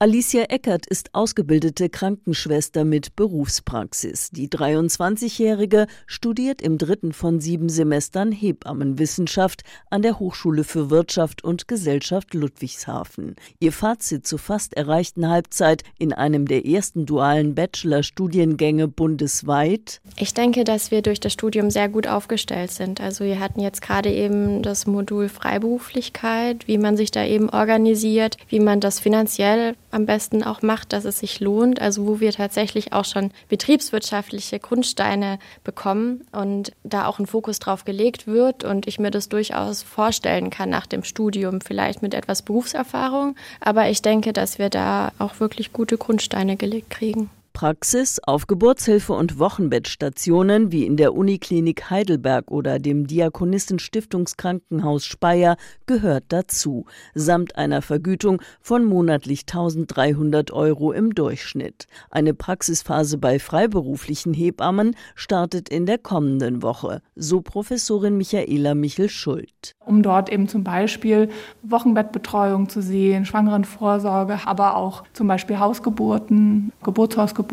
Alicia 0.00 0.44
Eckert 0.44 0.86
ist 0.86 1.12
ausgebildete 1.12 1.88
Krankenschwester 1.88 2.84
mit 2.84 3.16
Berufspraxis. 3.16 4.30
Die 4.30 4.46
23-Jährige 4.46 5.88
studiert 6.06 6.62
im 6.62 6.78
dritten 6.78 7.12
von 7.12 7.40
sieben 7.40 7.68
Semestern 7.68 8.30
Hebammenwissenschaft 8.30 9.64
an 9.90 10.02
der 10.02 10.20
Hochschule 10.20 10.62
für 10.62 10.90
Wirtschaft 10.90 11.42
und 11.42 11.66
Gesellschaft 11.66 12.32
Ludwigshafen. 12.32 13.34
Ihr 13.58 13.72
Fazit 13.72 14.24
zur 14.24 14.38
fast 14.38 14.74
erreichten 14.74 15.28
Halbzeit 15.28 15.82
in 15.98 16.12
einem 16.12 16.46
der 16.46 16.64
ersten 16.64 17.04
dualen 17.04 17.56
Bachelor-Studiengänge 17.56 18.86
bundesweit. 18.86 20.00
Ich 20.16 20.32
denke, 20.32 20.62
dass 20.62 20.92
wir 20.92 21.02
durch 21.02 21.18
das 21.18 21.32
Studium 21.32 21.72
sehr 21.72 21.88
gut 21.88 22.06
aufgestellt 22.06 22.70
sind. 22.70 23.00
Also 23.00 23.24
wir 23.24 23.40
hatten 23.40 23.58
jetzt 23.58 23.82
gerade 23.82 24.12
eben 24.12 24.62
das 24.62 24.86
Modul 24.86 25.28
Freiberuflichkeit, 25.28 26.68
wie 26.68 26.78
man 26.78 26.96
sich 26.96 27.10
da 27.10 27.24
eben 27.24 27.50
organisiert, 27.50 28.36
wie 28.48 28.60
man 28.60 28.78
das 28.78 29.00
finanziell 29.00 29.74
am 29.90 30.06
besten 30.06 30.42
auch 30.42 30.62
macht, 30.62 30.92
dass 30.92 31.04
es 31.04 31.18
sich 31.18 31.40
lohnt. 31.40 31.80
Also 31.80 32.06
wo 32.06 32.20
wir 32.20 32.32
tatsächlich 32.32 32.92
auch 32.92 33.04
schon 33.04 33.30
betriebswirtschaftliche 33.48 34.58
Grundsteine 34.58 35.38
bekommen 35.64 36.22
und 36.32 36.72
da 36.84 37.06
auch 37.06 37.18
ein 37.18 37.26
Fokus 37.26 37.58
drauf 37.58 37.84
gelegt 37.84 38.26
wird 38.26 38.64
und 38.64 38.86
ich 38.86 38.98
mir 38.98 39.10
das 39.10 39.28
durchaus 39.28 39.82
vorstellen 39.82 40.50
kann 40.50 40.70
nach 40.70 40.86
dem 40.86 41.04
Studium, 41.04 41.60
vielleicht 41.60 42.02
mit 42.02 42.14
etwas 42.14 42.42
Berufserfahrung. 42.42 43.36
Aber 43.60 43.88
ich 43.88 44.02
denke, 44.02 44.32
dass 44.32 44.58
wir 44.58 44.70
da 44.70 45.12
auch 45.18 45.40
wirklich 45.40 45.72
gute 45.72 45.98
Grundsteine 45.98 46.56
gelegt 46.56 46.90
kriegen. 46.90 47.30
Praxis 47.58 48.20
auf 48.24 48.46
Geburtshilfe 48.46 49.14
und 49.14 49.40
Wochenbettstationen 49.40 50.70
wie 50.70 50.86
in 50.86 50.96
der 50.96 51.12
Uniklinik 51.12 51.90
Heidelberg 51.90 52.52
oder 52.52 52.78
dem 52.78 53.08
Diakonistenstiftungskrankenhaus 53.08 55.04
Speyer 55.04 55.56
gehört 55.86 56.26
dazu, 56.28 56.86
samt 57.16 57.56
einer 57.56 57.82
Vergütung 57.82 58.40
von 58.60 58.84
monatlich 58.84 59.40
1300 59.40 60.52
Euro 60.52 60.92
im 60.92 61.16
Durchschnitt. 61.16 61.88
Eine 62.12 62.32
Praxisphase 62.32 63.18
bei 63.18 63.40
freiberuflichen 63.40 64.34
Hebammen 64.34 64.94
startet 65.16 65.68
in 65.68 65.84
der 65.84 65.98
kommenden 65.98 66.62
Woche, 66.62 67.02
so 67.16 67.40
Professorin 67.40 68.16
Michaela 68.16 68.76
Michel-Schuld. 68.76 69.74
Um 69.84 70.04
dort 70.04 70.30
eben 70.30 70.46
zum 70.46 70.62
Beispiel 70.62 71.28
Wochenbettbetreuung 71.64 72.68
zu 72.68 72.82
sehen, 72.82 73.24
Schwangerenvorsorge, 73.24 74.38
aber 74.44 74.76
auch 74.76 75.02
zum 75.12 75.26
Beispiel 75.26 75.58
Hausgeburten, 75.58 76.70
Geburtshausgeburten. 76.84 77.47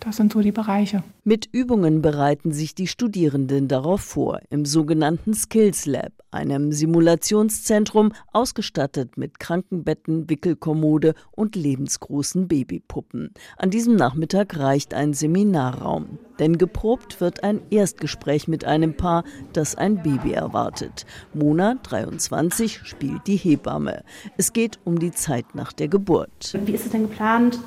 Das 0.00 0.16
sind 0.16 0.32
so 0.32 0.40
die 0.40 0.52
Bereiche. 0.52 1.02
Mit 1.26 1.48
Übungen 1.50 2.02
bereiten 2.02 2.52
sich 2.52 2.74
die 2.74 2.86
Studierenden 2.86 3.66
darauf 3.66 4.02
vor, 4.02 4.40
im 4.50 4.66
sogenannten 4.66 5.32
Skills 5.32 5.86
Lab, 5.86 6.12
einem 6.30 6.70
Simulationszentrum, 6.70 8.12
ausgestattet 8.34 9.16
mit 9.16 9.40
Krankenbetten, 9.40 10.28
Wickelkommode 10.28 11.14
und 11.30 11.56
lebensgroßen 11.56 12.46
Babypuppen. 12.46 13.32
An 13.56 13.70
diesem 13.70 13.96
Nachmittag 13.96 14.58
reicht 14.58 14.92
ein 14.92 15.14
Seminarraum, 15.14 16.18
denn 16.40 16.58
geprobt 16.58 17.22
wird 17.22 17.42
ein 17.42 17.62
Erstgespräch 17.70 18.46
mit 18.46 18.66
einem 18.66 18.94
Paar, 18.94 19.24
das 19.54 19.76
ein 19.76 20.02
Baby 20.02 20.32
erwartet. 20.32 21.06
Mona, 21.32 21.76
23, 21.84 22.80
spielt 22.84 23.26
die 23.28 23.36
Hebamme. 23.36 24.02
Es 24.36 24.52
geht 24.52 24.78
um 24.84 24.98
die 24.98 25.12
Zeit 25.12 25.54
nach 25.54 25.72
der 25.72 25.88
Geburt. 25.88 26.52
Wie 26.66 26.72
ist 26.72 26.84
es 26.84 26.92
denn 26.92 27.08
geplant? 27.08 27.60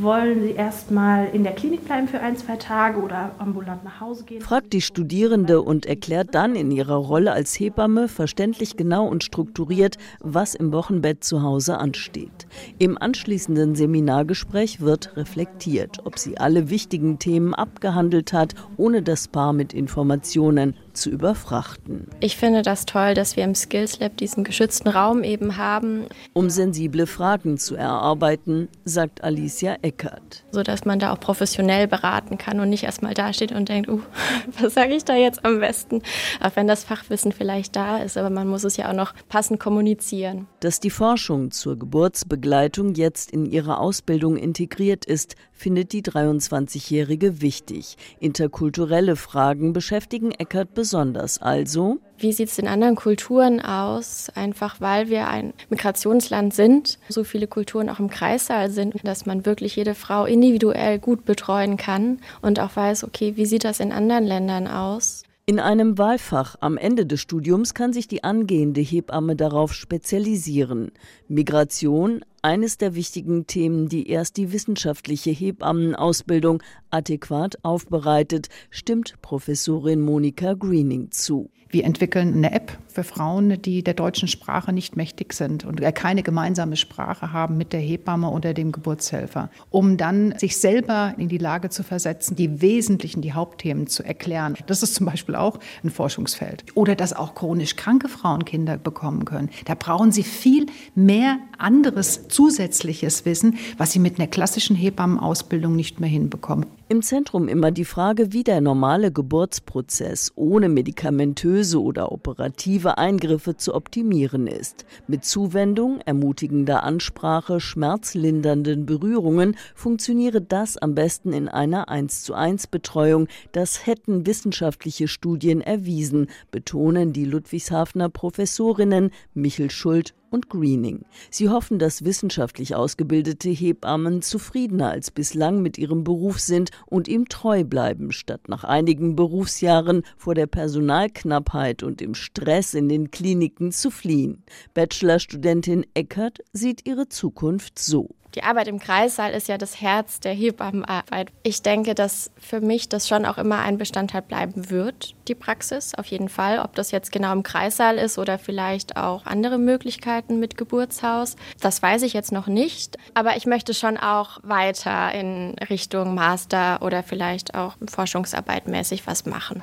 Wollen 0.00 0.42
Sie 0.42 0.52
erst 0.52 0.90
mal 0.90 1.28
in 1.32 1.44
der 1.44 1.52
Klinik 1.52 1.84
bleiben 1.84 2.08
für 2.08 2.18
ein, 2.18 2.36
zwei 2.36 2.56
Tage 2.56 2.79
oder 2.88 3.32
ambulant 3.38 3.84
nach 3.84 4.00
Hause 4.00 4.24
gehen? 4.24 4.40
Fragt 4.40 4.72
die 4.72 4.80
Studierende 4.80 5.60
und 5.60 5.86
erklärt 5.86 6.34
dann 6.34 6.54
in 6.54 6.70
ihrer 6.70 6.96
Rolle 6.96 7.32
als 7.32 7.58
Hebamme 7.58 8.08
verständlich 8.08 8.76
genau 8.76 9.06
und 9.06 9.22
strukturiert, 9.22 9.96
was 10.20 10.54
im 10.54 10.72
Wochenbett 10.72 11.22
zu 11.22 11.42
Hause 11.42 11.78
ansteht. 11.78 12.46
Im 12.78 12.96
anschließenden 12.96 13.74
Seminargespräch 13.74 14.80
wird 14.80 15.16
reflektiert, 15.16 15.98
ob 16.04 16.18
sie 16.18 16.38
alle 16.38 16.70
wichtigen 16.70 17.18
Themen 17.18 17.54
abgehandelt 17.54 18.32
hat, 18.32 18.54
ohne 18.76 19.02
das 19.02 19.28
Paar 19.28 19.52
mit 19.52 19.74
Informationen 19.74 20.74
zu 20.92 21.10
überfrachten. 21.10 22.06
Ich 22.20 22.36
finde 22.36 22.62
das 22.62 22.86
toll, 22.86 23.14
dass 23.14 23.36
wir 23.36 23.44
im 23.44 23.54
Skills 23.54 23.98
Lab 24.00 24.16
diesen 24.16 24.44
geschützten 24.44 24.88
Raum 24.88 25.22
eben 25.22 25.56
haben. 25.56 26.06
Um 26.32 26.50
sensible 26.50 27.06
Fragen 27.06 27.58
zu 27.58 27.74
erarbeiten, 27.74 28.68
sagt 28.84 29.22
Alicia 29.24 29.76
Eckert. 29.82 30.44
So 30.50 30.62
dass 30.62 30.84
man 30.84 30.98
da 30.98 31.12
auch 31.12 31.20
professionell 31.20 31.86
beraten 31.88 32.38
kann 32.38 32.60
und 32.60 32.70
nicht 32.70 32.84
erstmal 32.84 33.14
dasteht 33.14 33.52
und 33.52 33.68
denkt, 33.68 33.88
uh, 33.88 34.00
was 34.60 34.74
sage 34.74 34.94
ich 34.94 35.04
da 35.04 35.14
jetzt 35.14 35.44
am 35.44 35.60
besten? 35.60 36.02
Auch 36.40 36.54
wenn 36.54 36.66
das 36.66 36.84
Fachwissen 36.84 37.32
vielleicht 37.32 37.76
da 37.76 37.98
ist, 37.98 38.16
aber 38.16 38.30
man 38.30 38.48
muss 38.48 38.64
es 38.64 38.76
ja 38.76 38.88
auch 38.90 38.94
noch 38.94 39.14
passend 39.28 39.60
kommunizieren. 39.60 40.46
Dass 40.60 40.80
die 40.80 40.90
Forschung 40.90 41.50
zur 41.50 41.78
Geburtsbegleitung 41.78 42.94
jetzt 42.94 43.30
in 43.30 43.46
ihre 43.46 43.78
Ausbildung 43.78 44.36
integriert 44.36 45.04
ist, 45.04 45.36
findet 45.52 45.92
die 45.92 46.02
23-Jährige 46.02 47.40
wichtig. 47.42 47.96
Interkulturelle 48.18 49.16
Fragen 49.16 49.72
beschäftigen 49.72 50.32
Eckert 50.32 50.74
besonders 50.80 51.42
also. 51.42 51.98
Wie 52.16 52.32
sieht 52.32 52.48
es 52.48 52.58
in 52.58 52.66
anderen 52.66 52.96
Kulturen 52.96 53.60
aus? 53.60 54.30
Einfach 54.34 54.80
weil 54.80 55.10
wir 55.10 55.28
ein 55.28 55.52
Migrationsland 55.68 56.54
sind, 56.54 56.98
so 57.10 57.22
viele 57.22 57.46
Kulturen 57.46 57.90
auch 57.90 57.98
im 57.98 58.08
Kreissaal 58.08 58.70
sind, 58.70 58.94
dass 59.04 59.26
man 59.26 59.44
wirklich 59.44 59.76
jede 59.76 59.94
Frau 59.94 60.24
individuell 60.24 60.98
gut 60.98 61.26
betreuen 61.26 61.76
kann 61.76 62.20
und 62.40 62.58
auch 62.60 62.74
weiß, 62.74 63.04
okay, 63.04 63.36
wie 63.36 63.44
sieht 63.44 63.64
das 63.64 63.78
in 63.78 63.92
anderen 63.92 64.24
Ländern 64.24 64.68
aus? 64.68 65.24
In 65.44 65.60
einem 65.60 65.98
Wahlfach 65.98 66.56
am 66.60 66.78
Ende 66.78 67.04
des 67.04 67.20
Studiums 67.20 67.74
kann 67.74 67.92
sich 67.92 68.08
die 68.08 68.24
angehende 68.24 68.80
Hebamme 68.80 69.36
darauf 69.36 69.74
spezialisieren. 69.74 70.92
Migration, 71.28 72.24
eines 72.42 72.78
der 72.78 72.94
wichtigen 72.94 73.46
Themen, 73.46 73.88
die 73.88 74.08
erst 74.08 74.36
die 74.36 74.52
wissenschaftliche 74.52 75.30
Hebammenausbildung 75.30 76.62
adäquat 76.90 77.58
aufbereitet, 77.62 78.48
stimmt 78.70 79.20
Professorin 79.22 80.00
Monika 80.00 80.54
Greening 80.54 81.10
zu. 81.10 81.50
Wir 81.70 81.84
entwickeln 81.84 82.34
eine 82.34 82.52
App 82.52 82.76
für 82.88 83.04
Frauen, 83.04 83.62
die 83.62 83.84
der 83.84 83.94
deutschen 83.94 84.26
Sprache 84.26 84.72
nicht 84.72 84.96
mächtig 84.96 85.32
sind 85.32 85.64
und 85.64 85.80
keine 85.94 86.24
gemeinsame 86.24 86.76
Sprache 86.76 87.32
haben 87.32 87.56
mit 87.56 87.72
der 87.72 87.80
Hebamme 87.80 88.30
oder 88.30 88.54
dem 88.54 88.72
Geburtshelfer, 88.72 89.50
um 89.70 89.96
dann 89.96 90.36
sich 90.36 90.56
selber 90.56 91.14
in 91.16 91.28
die 91.28 91.38
Lage 91.38 91.70
zu 91.70 91.84
versetzen, 91.84 92.34
die 92.34 92.60
wesentlichen, 92.60 93.22
die 93.22 93.32
Hauptthemen 93.32 93.86
zu 93.86 94.02
erklären. 94.02 94.56
Das 94.66 94.82
ist 94.82 94.96
zum 94.96 95.06
Beispiel 95.06 95.36
auch 95.36 95.60
ein 95.84 95.90
Forschungsfeld. 95.90 96.64
Oder 96.74 96.96
dass 96.96 97.12
auch 97.12 97.36
chronisch 97.36 97.76
kranke 97.76 98.08
Frauen 98.08 98.44
Kinder 98.44 98.76
bekommen 98.76 99.24
können. 99.24 99.50
Da 99.66 99.74
brauchen 99.74 100.10
sie 100.10 100.24
viel 100.24 100.66
mehr 100.96 101.38
anderes 101.58 102.26
zusätzliches 102.28 103.24
Wissen, 103.24 103.58
was 103.78 103.92
sie 103.92 104.00
mit 104.00 104.18
einer 104.18 104.28
klassischen 104.28 104.74
Hebammenausbildung 104.74 105.76
nicht 105.76 106.00
mehr 106.00 106.10
hinbekommen. 106.10 106.66
Im 106.90 107.02
Zentrum 107.02 107.46
immer 107.46 107.70
die 107.70 107.84
Frage, 107.84 108.32
wie 108.32 108.42
der 108.42 108.60
normale 108.60 109.12
Geburtsprozess 109.12 110.32
ohne 110.34 110.68
medikamentöse 110.68 111.80
oder 111.80 112.10
operative 112.10 112.98
Eingriffe 112.98 113.56
zu 113.56 113.76
optimieren 113.76 114.48
ist. 114.48 114.84
Mit 115.06 115.24
Zuwendung, 115.24 116.00
ermutigender 116.00 116.82
Ansprache, 116.82 117.60
schmerzlindernden 117.60 118.86
Berührungen 118.86 119.56
funktioniere 119.76 120.40
das 120.40 120.78
am 120.78 120.96
besten 120.96 121.32
in 121.32 121.46
einer 121.46 121.88
1 121.88 122.24
zu 122.24 122.34
1 122.34 122.66
Betreuung. 122.66 123.28
Das 123.52 123.86
hätten 123.86 124.26
wissenschaftliche 124.26 125.06
Studien 125.06 125.60
erwiesen, 125.60 126.26
betonen 126.50 127.12
die 127.12 127.24
Ludwigshafener 127.24 128.08
Professorinnen 128.08 129.12
Michel 129.32 129.70
Schult 129.70 130.12
und 130.30 130.48
Greening. 130.48 131.04
Sie 131.30 131.48
hoffen, 131.48 131.78
dass 131.78 132.04
wissenschaftlich 132.04 132.74
ausgebildete 132.74 133.50
Hebammen 133.50 134.22
zufriedener 134.22 134.90
als 134.90 135.10
bislang 135.10 135.62
mit 135.62 135.78
ihrem 135.78 136.04
Beruf 136.04 136.40
sind 136.40 136.70
und 136.86 137.08
ihm 137.08 137.28
treu 137.28 137.64
bleiben, 137.64 138.12
statt 138.12 138.48
nach 138.48 138.64
einigen 138.64 139.16
Berufsjahren 139.16 140.02
vor 140.16 140.34
der 140.34 140.46
Personalknappheit 140.46 141.82
und 141.82 142.00
dem 142.00 142.14
Stress 142.14 142.74
in 142.74 142.88
den 142.88 143.10
Kliniken 143.10 143.72
zu 143.72 143.90
fliehen. 143.90 144.44
Bachelorstudentin 144.74 145.86
Eckert 145.94 146.38
sieht 146.52 146.86
ihre 146.86 147.08
Zukunft 147.08 147.78
so. 147.78 148.10
Die 148.34 148.44
Arbeit 148.44 148.68
im 148.68 148.78
Kreissaal 148.78 149.32
ist 149.32 149.48
ja 149.48 149.58
das 149.58 149.80
Herz 149.80 150.20
der 150.20 150.32
Hebammenarbeit. 150.32 151.32
Ich 151.42 151.62
denke, 151.62 151.94
dass 151.94 152.30
für 152.38 152.60
mich 152.60 152.88
das 152.88 153.08
schon 153.08 153.26
auch 153.26 153.38
immer 153.38 153.58
ein 153.60 153.76
Bestandteil 153.76 154.22
bleiben 154.22 154.70
wird, 154.70 155.14
die 155.26 155.34
Praxis, 155.34 155.94
auf 155.96 156.06
jeden 156.06 156.28
Fall. 156.28 156.60
Ob 156.60 156.74
das 156.74 156.92
jetzt 156.92 157.10
genau 157.10 157.32
im 157.32 157.42
Kreissaal 157.42 157.98
ist 157.98 158.18
oder 158.18 158.38
vielleicht 158.38 158.96
auch 158.96 159.26
andere 159.26 159.58
Möglichkeiten 159.58 160.38
mit 160.38 160.56
Geburtshaus, 160.56 161.36
das 161.60 161.82
weiß 161.82 162.02
ich 162.02 162.12
jetzt 162.12 162.30
noch 162.30 162.46
nicht. 162.46 162.96
Aber 163.14 163.36
ich 163.36 163.46
möchte 163.46 163.74
schon 163.74 163.96
auch 163.96 164.38
weiter 164.42 165.12
in 165.12 165.56
Richtung 165.68 166.14
Master 166.14 166.82
oder 166.82 167.02
vielleicht 167.02 167.54
auch 167.54 167.76
Forschungsarbeit 167.88 168.68
mäßig 168.68 169.06
was 169.06 169.26
machen. 169.26 169.62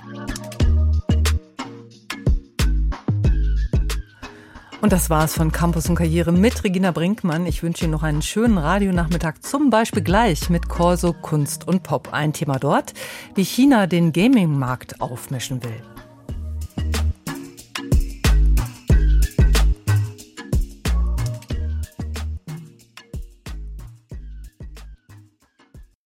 Und 4.79 4.93
das 4.93 5.09
war 5.09 5.25
es 5.25 5.33
von 5.33 5.51
Campus 5.51 5.89
und 5.89 5.95
Karriere 5.95 6.31
mit 6.31 6.63
Regina 6.63 6.91
Brinkmann. 6.91 7.47
Ich 7.47 7.63
wünsche 7.63 7.85
Ihnen 7.85 7.91
noch 7.91 8.03
einen 8.03 8.21
schönen 8.21 8.59
Radionachmittag, 8.59 9.41
zum 9.41 9.71
Beispiel 9.71 10.03
gleich 10.03 10.51
mit 10.51 10.69
Corso 10.69 11.13
Kunst 11.13 11.67
und 11.67 11.81
Pop. 11.81 12.13
Ein 12.13 12.31
Thema 12.31 12.59
dort, 12.59 12.93
wie 13.33 13.43
China 13.43 13.87
den 13.87 14.13
Gaming-Markt 14.13 15.01
aufmischen 15.01 15.63
will. 15.63 15.96